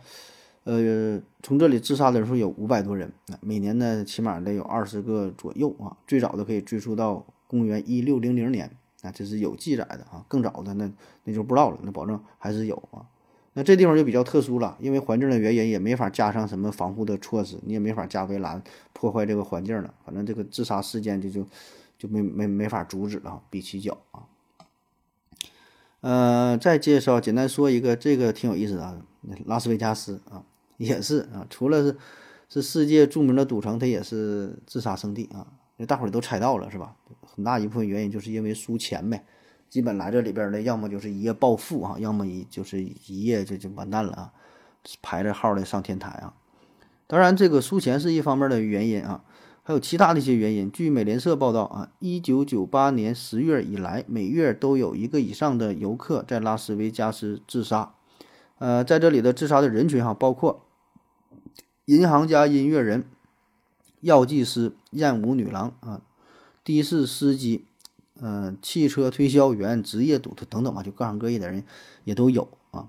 [0.65, 5.97] 呃，从这里自杀的人数有五百多人，每年呢起码得有二十个左右啊。
[6.07, 10.23] 最早的可以追溯到公元一六零零年啊，这是有记载的啊。
[10.29, 10.93] 更早的那
[11.25, 13.09] 那就不知道了，那保证还是有啊。
[13.55, 18.63] 那这地方就比较特殊了，因为环境的原因，也没法加上什么防护的措施，你也没法加围栏
[18.95, 19.93] 破坏这个环境了。
[20.05, 21.47] 反正这个自杀事件就就
[21.99, 24.25] 就没没没法阻止了，比起脚啊。
[26.01, 29.03] 呃，再介绍简单说一个，这个挺有意思的，
[29.45, 30.43] 拉斯维加斯啊，
[30.79, 31.97] 也是啊，除了是
[32.49, 35.47] 是世界著名的赌城，它也是自杀圣地啊。
[35.77, 36.97] 那大伙都猜到了是吧？
[37.21, 39.25] 很大一部分原因就是因为输钱呗。
[39.73, 44.33] 基本来这里边的，要么就是一夜暴富啊，要么一就是一夜就就完蛋了啊，
[45.01, 46.35] 排着号的上天台啊。
[47.07, 49.25] 当然，这个输钱是一方面的原因啊，
[49.63, 50.71] 还有其他的一些原因。
[50.71, 57.95] 据美联社报道啊，一九九八年十月以来，每月都有一个以上的游客在拉斯维加斯自杀。
[58.59, 60.67] 呃，在这里的自杀的人群哈，包括
[61.87, 63.07] 银行家、音乐人、
[64.03, 66.03] 药剂师、艳舞女郎啊、
[66.63, 67.65] 的士司机。
[68.25, 71.65] 嗯，汽车推销员、职业赌徒等等吧，就各行各业的人
[72.05, 72.87] 也都有啊。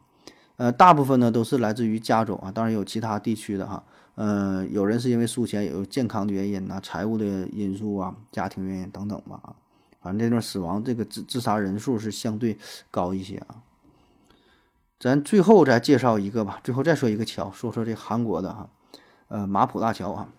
[0.58, 3.84] 呃，大部分呢都是来自于加州啊，当然有其他地区的哈。
[4.14, 9.56] 呃，有人是因为输钱，有健康的原因呐，财务的因素啊，家庭原因等等吧。
[10.00, 12.60] 反正这段死亡这个自自杀人数是相对
[12.92, 13.64] 高一些啊。
[15.00, 18.70] 咱最后再介绍一个吧，最后再说一个桥，说说这韩国的哈，
[19.30, 20.30] 呃，马浦大桥啊，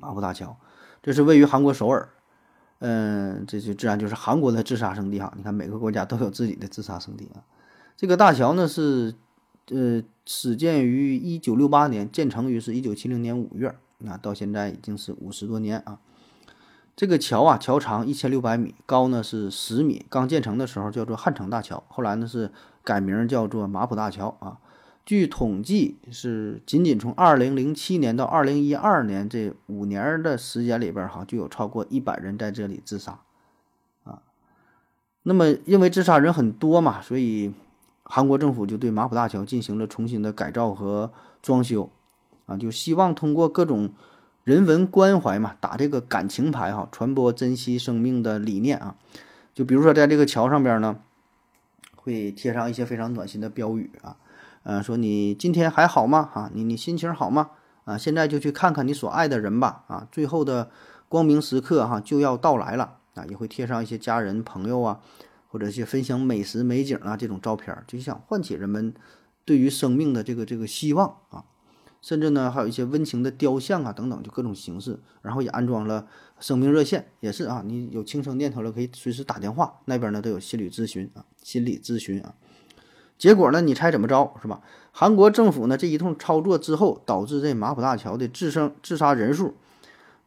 [0.00, 0.56] 马浦大桥，
[1.02, 2.08] 这是位于韩国首尔。
[2.78, 5.32] 嗯，这就自然就是韩国的自杀圣地哈。
[5.36, 7.40] 你看每个国家都有自己的自杀圣地啊。
[7.96, 9.14] 这个大桥呢是，
[9.70, 15.98] 呃，始建于一九六八年，建成于是一九七零年五月，那到现在已经是五十多年啊。
[16.94, 20.04] 这个桥啊，桥长一千六百米，高呢是十米。
[20.08, 22.50] 刚建成的时候叫做汉城大桥，后来呢是
[22.84, 24.58] 改名叫做马浦大桥啊。
[25.06, 33.20] 据统计，是仅仅从二零零七年到二零一二年这五年的时间里边，哈，就有超过一百人在这里自杀，
[34.02, 34.20] 啊，
[35.22, 37.54] 那么因为自杀人很多嘛，所以
[38.02, 41.88] 韩国政府就对马浦大桥进行了重新的改造和装修，
[42.46, 43.90] 啊，就希望通过各种
[44.42, 48.96] 人文关怀嘛，打这个感情牌哈，传播珍惜生命的理念啊，
[49.54, 50.98] 就比如说在这个桥上边呢，
[51.94, 54.16] 会贴上一些非常暖心的标语啊。
[54.68, 56.28] 嗯，说你今天还好吗？
[56.32, 57.50] 哈，你你心情好吗？
[57.84, 59.84] 啊，现在就去看看你所爱的人吧。
[59.86, 60.68] 啊，最后的
[61.08, 62.98] 光明时刻哈就要到来了。
[63.14, 65.00] 啊，也会贴上一些家人朋友啊，
[65.46, 68.92] 或者一些分享美食美景啊这种照片，就想唤起人们
[69.44, 71.44] 对于生命的这个这个希望啊。
[72.02, 74.98] 甚至呢，还有一些温情的雕像啊等等，就各种形式。
[75.22, 76.08] 然后也安装了
[76.40, 82.34] 生命热线，也是啊，你有轻生念头了可以随时打电话，那边呢都有心理咨询啊，心理咨询啊。
[83.18, 83.60] 结果呢？
[83.60, 84.60] 你猜怎么着是吧？
[84.92, 89.54] 韩国政府呢这一通操作之后，导致这马浦大桥的自生自杀人数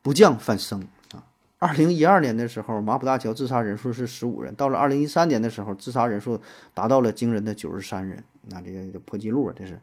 [0.02, 1.26] 不降反升啊！
[1.60, 6.40] 二零一二年的时候，马浦大桥自杀人数是十五人，到了二零一三年的时候，自杀人数
[6.74, 9.54] 达到了惊人的九十三人，那这个破纪录啊！
[9.56, 9.80] 这是。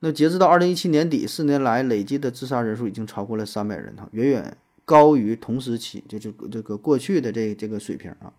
[0.00, 8.32] 那截止到二零一七年底，四年来累计的自杀人数已经超过了三百人哈，远远高于同时期就这这个过去的这这个水平啊。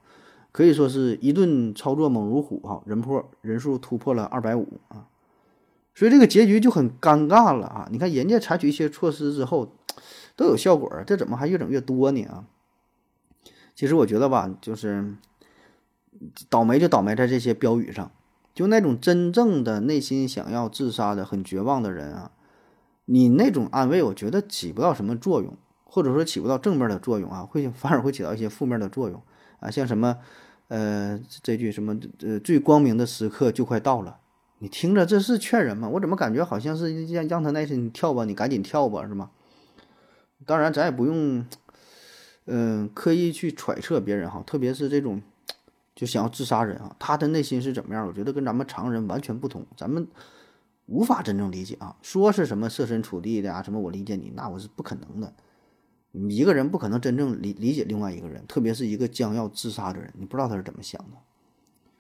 [0.52, 5.08] 可以说是一顿操作猛如虎哈，人破人数突破了二百五啊，
[5.96, 7.88] 所以这个结局就很尴尬了啊！
[7.90, 9.74] 你看人家采取一些措施之后
[10.36, 12.46] 都有效果，这怎么还越整越多呢啊？
[13.76, 15.16] 其实我觉得吧，就是
[16.50, 18.12] 倒霉就倒霉在这些标语上，
[18.54, 22.32] 就那种真正的内心想要自杀的很绝望的人啊，
[23.06, 29.22] 你那种安慰，我觉得起不到什么作用，或者说起不到正面的作用啊，会反而会起到一些负面的作用。
[29.62, 30.18] 啊，像什么，
[30.68, 34.18] 呃，这句什么，呃，最光明的时刻就快到了。
[34.60, 35.88] 你听着，这是劝人吗？
[35.88, 39.32] 我怎么感觉好像是让让他那是你跳吧，你赶紧跳吧，是吗？
[40.46, 41.46] 当然，咱也不用，
[42.46, 45.22] 嗯，刻意去揣测别人哈，特别是这种
[45.96, 48.06] 就想要自杀人啊，他的内心是怎么样？
[48.08, 50.08] 我觉得跟咱们常人完全不同，咱们
[50.88, 51.96] 无法真正理解啊。
[52.02, 55.34] 说是什么设身处地的啊，什么我理解你，那我是不可能的。
[56.12, 61.18] 你一个人不可能真正理理解另外一个人，特别是一个将要自杀的人，你不知道他是怎么想的。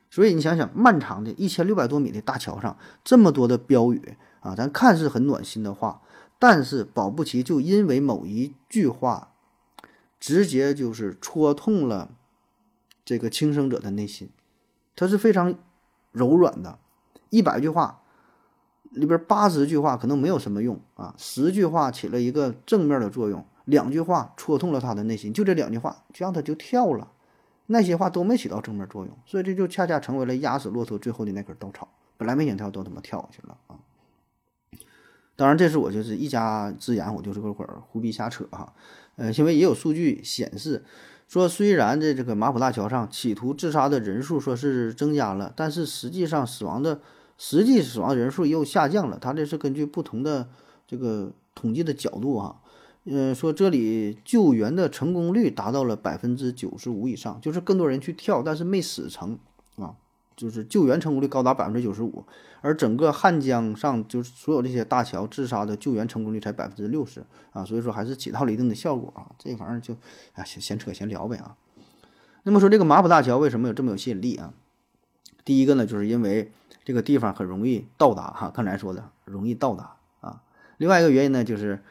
[0.09, 6.01] 所以你想想，漫长的一千六百多米的大桥上，这么多的标语啊，咱看似很暖心的话，
[6.37, 9.31] 但是保不齐就因为某一句话，
[10.19, 12.11] 直接就是戳痛了
[13.05, 14.29] 这个轻生者的内心。
[14.93, 15.55] 他是非常
[16.11, 16.77] 柔软的，
[17.29, 18.01] 一百句话
[18.89, 23.45] 里边八十句话可能没有什么用啊，十句话起了一个正面的作用。
[23.71, 27.09] 两句话戳痛了他的内心，就这两句话就让他就跳了，
[27.67, 31.87] 那些话都没起到正面作用，所以这就恰恰成为了压死骆驼最后的那根稻草。
[32.17, 33.79] 本来没想跳，都他妈跳下去了啊！
[35.35, 38.73] 当然，这是我就是一家之言，我就是个会儿胡逼瞎扯哈。
[39.15, 40.83] 呃，因为也有数据显示，
[41.27, 47.01] 说虽然在这个马浦大桥上企图自杀的人数说是增加了，但是实际上死亡的
[47.37, 49.17] 实际死亡人数又下降了。
[49.17, 50.49] 它这是根据不同的
[50.85, 52.60] 这个统计的角度哈。
[53.05, 59.39] 嗯，说这里救援的成功率达到了百分之九十五以上，就是更多人去跳，但是没死成
[59.77, 59.95] 啊，
[60.35, 62.23] 就是救援成功率高达百分之九十五。
[62.61, 67.23] 而整个汉江上，就是所有这些大桥自杀的救援成功率才百分之六十
[67.53, 69.25] 啊，所以说还是起到了一定的效果啊。
[69.39, 69.95] 这玩意儿就
[70.35, 71.57] 啊，闲闲扯闲聊呗啊。
[72.43, 74.53] 那么说这个马浦大桥为什么有这么有吸引力啊？
[75.43, 76.51] 第一个呢，就是因为
[76.85, 80.43] 这个地方很容易到达哈，刚才说的容易到达啊。
[80.77, 81.81] 另外一个原因呢，就是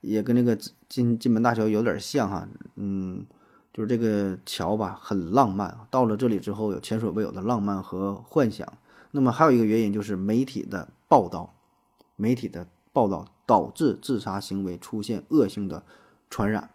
[0.00, 0.56] 也跟那个
[0.88, 3.26] 金金门大桥有点像哈，嗯，
[3.72, 8.66] 就是这个桥吧很浪漫，到了这里之后有前所未有的浪漫和幻想。
[9.12, 11.54] 那么还有一个原因就是媒体的报道，
[12.16, 15.82] 媒体的报道导致自杀行为出现恶性的
[16.28, 16.70] 传染，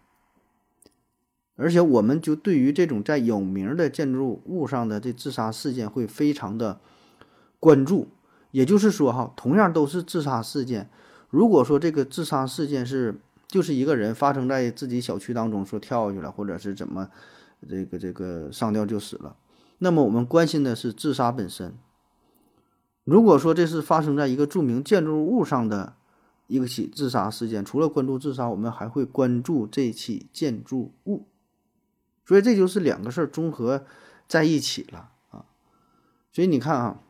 [1.56, 6.78] 而且我们就对于这种在有名的建筑物上的这自杀事件会非常的
[7.58, 8.08] 关注。
[8.52, 10.88] 也就是说，哈，同样都是自杀事件，
[11.30, 17.08] 如果说这个自杀事件是就是一个人发生在自己小区当中说跳下去了，或者是怎么
[17.68, 19.36] 这个这个上吊就死了，
[19.78, 21.74] 那么我们关心的是自杀本身。
[23.04, 25.94] 如果说这是发生在一个著名建筑物上的
[26.48, 31.26] 一个起自杀事件，除了关注自杀，我们还会关注这起建筑物，
[32.24, 33.84] 所以这就是两个事儿综合
[34.26, 35.44] 在一起了啊。
[36.32, 37.00] 所以你看啊，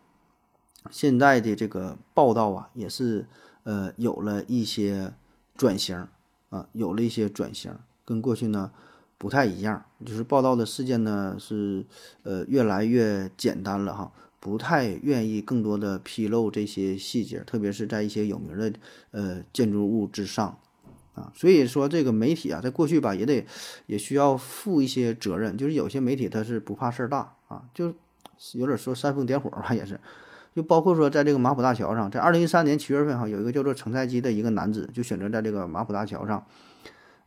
[0.91, 3.27] 现在的这个报道啊，也是
[3.67, 5.13] 呃有了一些
[5.59, 6.07] 转型
[6.49, 7.75] 啊，有了一些转型，
[8.07, 8.71] 跟过去呢
[9.19, 11.85] 不太一样，就是报道的事件呢是
[12.23, 14.13] 呃越来越简单了哈。
[14.39, 18.73] 不太愿意更多的披露这些细节，特别是在一些有名的
[19.11, 20.57] 呃建筑物之上，
[21.15, 23.45] 啊，所以说这个媒体啊，在过去吧也得
[23.87, 27.93] 也需要负一些责任，就是有些媒体他是不怕事儿大啊，就
[28.53, 29.99] 有点说煽风点火吧，也是，
[30.57, 36.47] 就包括说在这个马浦大桥上，在二零一三年七月份哈，有一个叫做程赛基的一个男子就选择在这个马浦大桥上，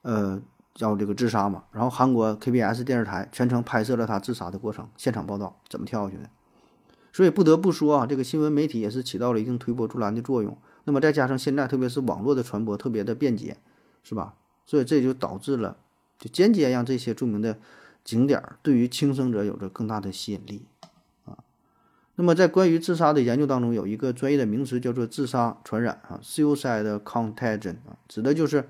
[0.02, 0.42] 呃，
[0.74, 6.28] 叫这个自杀嘛，然后韩国 KBS 电视台全程拍摄了他自杀的过程，现场报道怎么跳下去的。
[7.14, 10.58] 所以不得不说啊，这个新闻媒体也是起到了一定推波助澜的作用。
[10.86, 13.58] 那么再加上现在特别是网络的传播特别的便捷，
[14.02, 14.34] 是吧？
[14.66, 15.78] 所以这就导致了，
[16.18, 17.60] 就间接让这些著名的
[18.04, 20.66] 景点对于轻生者有着更大的吸引力。
[22.20, 28.68] 那么在关于自杀的研究当中，有一个专业的名词叫做自杀传染啊，suicide contagion 啊，指的就是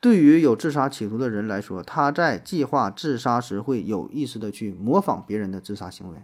[0.00, 6.22] 对于有自杀企图的人来说，他在计划自杀时会有意识的去模仿别人的自杀行为。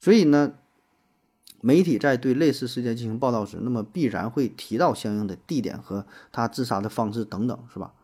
[0.00, 0.54] 所以呢，
[1.60, 7.94] 媒体在对类似事件进行报道时，那么必然会提到相应的地点和他自杀的方式等等，是吧？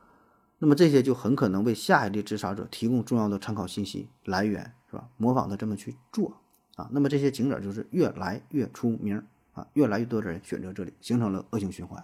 [0.61, 5.09] 那么这些就很可能为下一例自杀者提供重要的参考信息来源，是吧？
[5.16, 6.37] 模仿的这么去做
[6.76, 9.20] 啊，那么这些景点就是越来越出名
[9.52, 12.02] 啊，越来越多的人选择这里，形成了恶性循环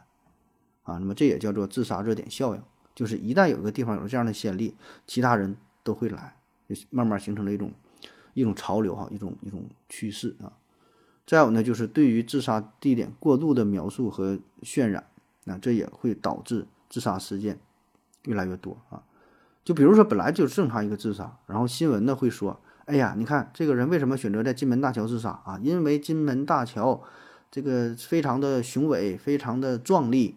[0.83, 0.99] 啊。
[0.99, 2.63] 那么这也叫做自杀热点效应，
[2.95, 4.75] 就是一旦有一个地方有这样的先例，
[5.07, 6.37] 其他人都会来，
[6.69, 7.73] 就慢慢形成了一种。
[8.35, 10.51] 一种潮流哈，一种一种趋势啊。
[11.27, 15.07] 再有呢，就是对于自杀地点过度的描述和渲染，
[15.45, 17.61] 那这也会导致自杀事件
[18.23, 19.03] 越来越多啊。
[19.63, 25.59] 就比如说，本来就是正常一个自杀，然后新闻呢会说：“哎呀，你看这个人为什么选择在金门大桥自杀啊？
[25.63, 27.03] 因为金门大桥
[27.51, 30.37] 这个非常的雄伟，非常的壮丽，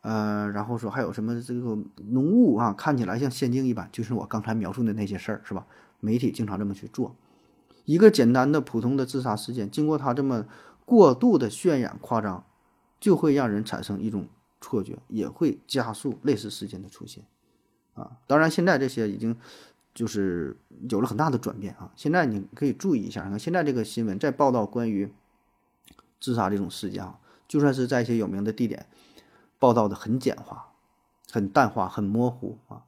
[0.00, 1.78] 呃，然后说还有什么这个
[2.10, 5.66] 浓雾啊，看起来像仙境一般，就是我刚才描述的那些事儿，是吧？
[6.00, 7.14] 媒体经常这么去做。”
[7.84, 10.46] 一个简单的普通的自杀事件，经过他这么
[10.84, 12.44] 过度的渲染夸张，
[13.00, 14.28] 就会让人产生一种
[14.60, 17.24] 错觉，也会加速类似事件的出现，
[17.94, 19.36] 啊，当然现在这些已经
[19.94, 20.56] 就是
[20.88, 21.92] 有了很大的转变啊。
[21.96, 25.12] 现在你可以注意一下，看现在这个新闻在报道关于
[26.20, 28.86] 自杀这种事件啊，就算是在一些有名的地点，
[29.58, 30.72] 报道的很简化、
[31.30, 32.84] 很淡化、很模糊啊，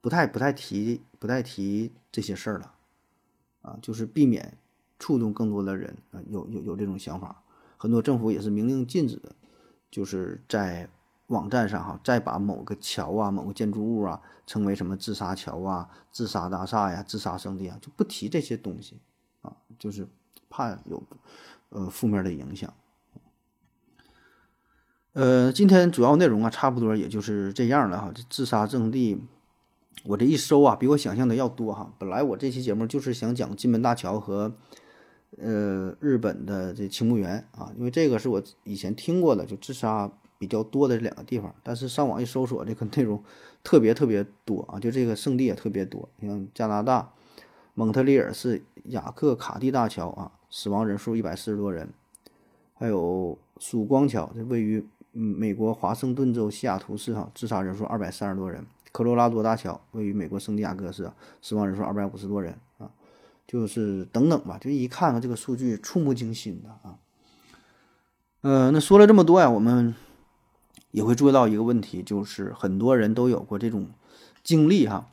[0.00, 2.74] 不太不太提不太提这些事儿了。
[3.62, 4.56] 啊，就是避免
[4.98, 7.42] 触动更多的人啊，有有有这种想法，
[7.76, 9.34] 很多政府也是明令禁止的，
[9.90, 10.88] 就是在
[11.30, 19.00] 网站上哈，再把某个桥啊、某个建筑物啊称为什么自杀桥啊、自杀大厦呀、自杀圣地啊，就不提这些东西
[19.42, 20.06] 啊，就是
[20.48, 21.02] 怕有
[21.70, 22.72] 呃负面的影响。
[25.12, 29.20] 呃，今天主要内容啊，差不多也就是这样了哈，这自杀圣地。
[30.04, 31.92] 我这一搜啊，比我想象的要多哈。
[31.98, 34.56] 本来我这期节目就是想讲金门大桥和
[35.38, 40.10] 呃，日本的这青木原啊，因为这个是我以前听过的，就自杀
[40.40, 41.54] 比较多的这两个地方。
[41.62, 43.22] 但是上网一搜索，这个内容
[43.62, 46.08] 特别特别多啊，就这个圣地也特别多。
[46.20, 47.12] 你像加拿大
[47.74, 51.86] 蒙特利尔市雅克卡蒂大桥啊，死亡人数一百四十多人；
[52.72, 54.82] 还有曙光桥，这位于
[55.12, 58.62] 美国华盛顿州西雅图市哈，自杀人数二百三十多人；
[58.92, 61.12] 科罗拉多大桥位于美国圣地亚哥市，
[61.42, 62.90] 死亡人数二百五十多人啊。
[63.46, 66.98] 就是等等吧，就一看看这个数据，触目惊心的啊。
[68.42, 69.92] 呃，那说了这么多呀，我们
[70.90, 73.88] 也会注意到一个问题，就是很多人都有过这种
[74.42, 75.06] 经历哈，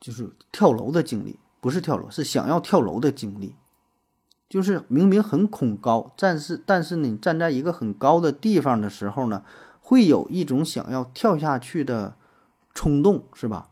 [0.00, 3.54] 就是跳楼的经历，不是跳楼，是想要跳楼的经历。
[4.48, 9.42] 就是明明很恐高，但是但是你站在一个很高的地方的时候呢，
[9.80, 12.14] 会有一种想要跳下去的
[12.72, 13.70] 冲动，是吧？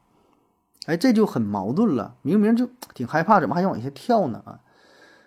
[0.86, 2.16] 哎，这就很矛盾了。
[2.22, 4.42] 明明就 挺害怕，怎么还想往下跳呢？
[4.44, 4.58] 啊，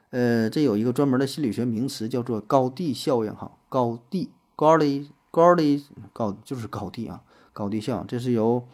[0.09, 3.33] 呃，这有一个专门的心理学名词，叫做高地效应。
[3.33, 7.21] 哈，高地，高地，高地，高就是高地啊，
[7.53, 8.07] 高地效应。
[8.07, 8.67] 这是由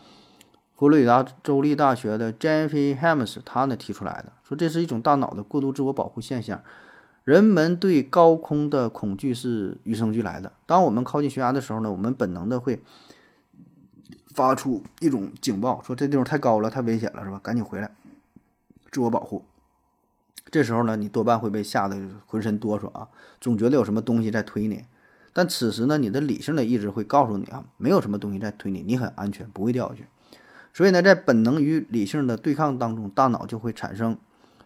[0.75, 6.61] 佛罗里达州立大学的 Jeffrey Hames 他呢提出来的，说这是一种大脑的过度自我保护现象。
[7.23, 10.53] 人们对高空的恐惧是与生俱来的。
[10.65, 12.81] 当我们靠近悬崖的时候呢，我们本能的会。
[14.33, 17.39] 发出一种警报，说这地方太高了，太危险了，是吧？
[17.43, 17.91] 赶紧回来，
[18.91, 19.45] 自我保护。
[20.49, 21.95] 这时候呢，你多半会被吓得
[22.25, 23.09] 浑身哆嗦啊，
[23.39, 24.85] 总觉得有什么东西在推你。
[25.33, 30.05] 但此时呢，你的理性的意志会告诉你啊，没有什么东西在推你，你很安全，不会掉下去。
[30.71, 34.17] 所以呢，在本能与理性的对抗当中，大脑就会产生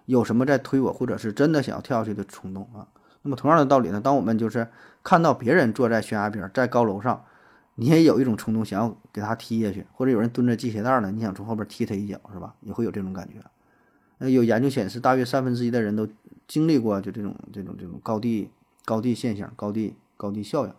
[0.06, 2.86] 有什么在推我，或者是真的想要跳下去的冲动啊。
[3.24, 4.68] 那么同样的道理呢，当我们就是
[5.02, 7.24] 看到别人坐在悬崖边，在高楼上。
[7.80, 12.56] 你也有一种冲动，想要给他踢下去，或者有人蹲着系鞋带呢，你想从后边踢他一脚，是吧？
[12.62, 13.36] 也会有这种感觉。
[14.18, 16.08] 呃，有研究显示，大约三分之一的人都
[16.48, 18.50] 经历过就这种这种这种高地
[18.84, 20.74] 高地现象、高地高低效应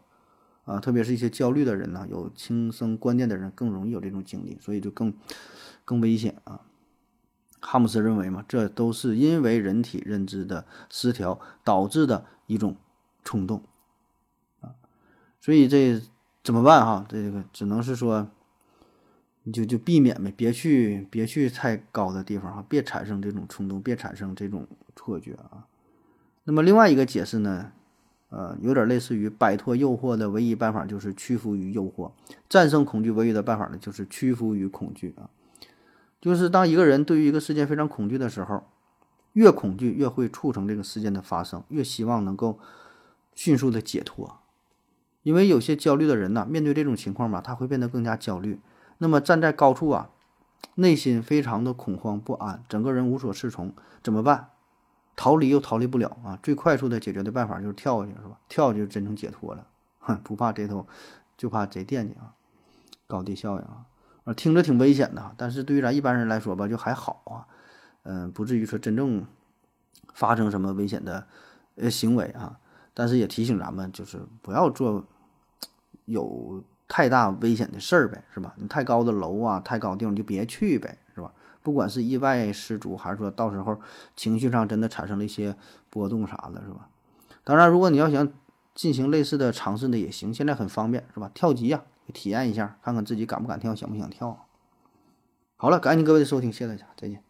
[0.64, 5.14] 啊，特别是一些焦虑的人呢，有轻生观念的人更容易有这种经历，所以就更
[5.84, 6.60] 更危险啊。
[7.60, 12.76] 哈姆斯认为嘛，这都是因为人体认知的失调导致的一种
[13.24, 13.62] 冲动
[14.60, 14.74] 啊，
[15.40, 16.02] 所以这。
[16.44, 17.04] 怎么办哈？
[17.06, 18.26] 这个只能是说，
[19.42, 24.66] 你就就避免呗，别去别去太高的地方哈，别产生这种冲动，别产生这种
[24.96, 25.66] 错觉啊。
[26.44, 27.70] 那么另外一个解释呢，
[28.30, 32.12] 呃，有点类似于摆脱诱惑的唯一办法就是屈服于诱惑，
[32.48, 35.30] 战胜恐惧唯一的办法呢就是屈服于恐惧啊。
[36.20, 38.64] 就是当一个人对于一个事件非常恐惧的时候，
[39.32, 42.58] 越恐惧越会促成这个事件的发生，越希望能够
[43.34, 44.38] 迅速的解脱。
[45.22, 48.60] 因为有些焦虑的人呢，面对这种情况吧，他会变得更加焦虑。
[48.98, 50.10] 那么站在高处啊，
[50.74, 53.72] 内心非常的恐慌不安，整个人无所适从，
[54.02, 54.48] 怎么办？
[55.18, 56.38] 逃离又逃离不了啊！
[56.40, 58.38] 最快速的解决的办法就是跳下去，是吧？
[58.48, 59.66] 跳就真正解脱了。
[59.98, 60.86] 哼，不怕贼偷，
[61.36, 62.32] 就怕贼惦记啊！
[63.08, 63.84] 高地效应啊，
[64.22, 67.44] 啊，听着挺危险的，但是对于咱一般人来说吧，就还好啊。
[68.04, 69.26] 嗯，不至于说真正
[70.14, 71.26] 发生什么危险的
[71.74, 72.60] 呃行为啊。
[72.94, 75.04] 但是也提醒咱们，就是不要做。
[76.04, 78.54] 有太大危险的事儿呗，是吧？
[78.56, 81.30] 你太高的楼啊，太高的地方你就别去呗，是吧？
[81.68, 83.78] 不管是意外失足，还是说到时候
[84.16, 85.54] 情绪上真的产生了一些
[85.90, 86.88] 波动啥的，是吧？
[87.44, 88.26] 当然，如果你要想
[88.74, 91.30] 进行类似的尝试的，也行，现在很方便，是吧？
[91.34, 91.82] 跳级呀，
[92.14, 94.46] 体验一下，看看自己敢不敢跳，想不想跳。
[95.56, 97.27] 好了，感谢各位的收听，谢谢大家，再见。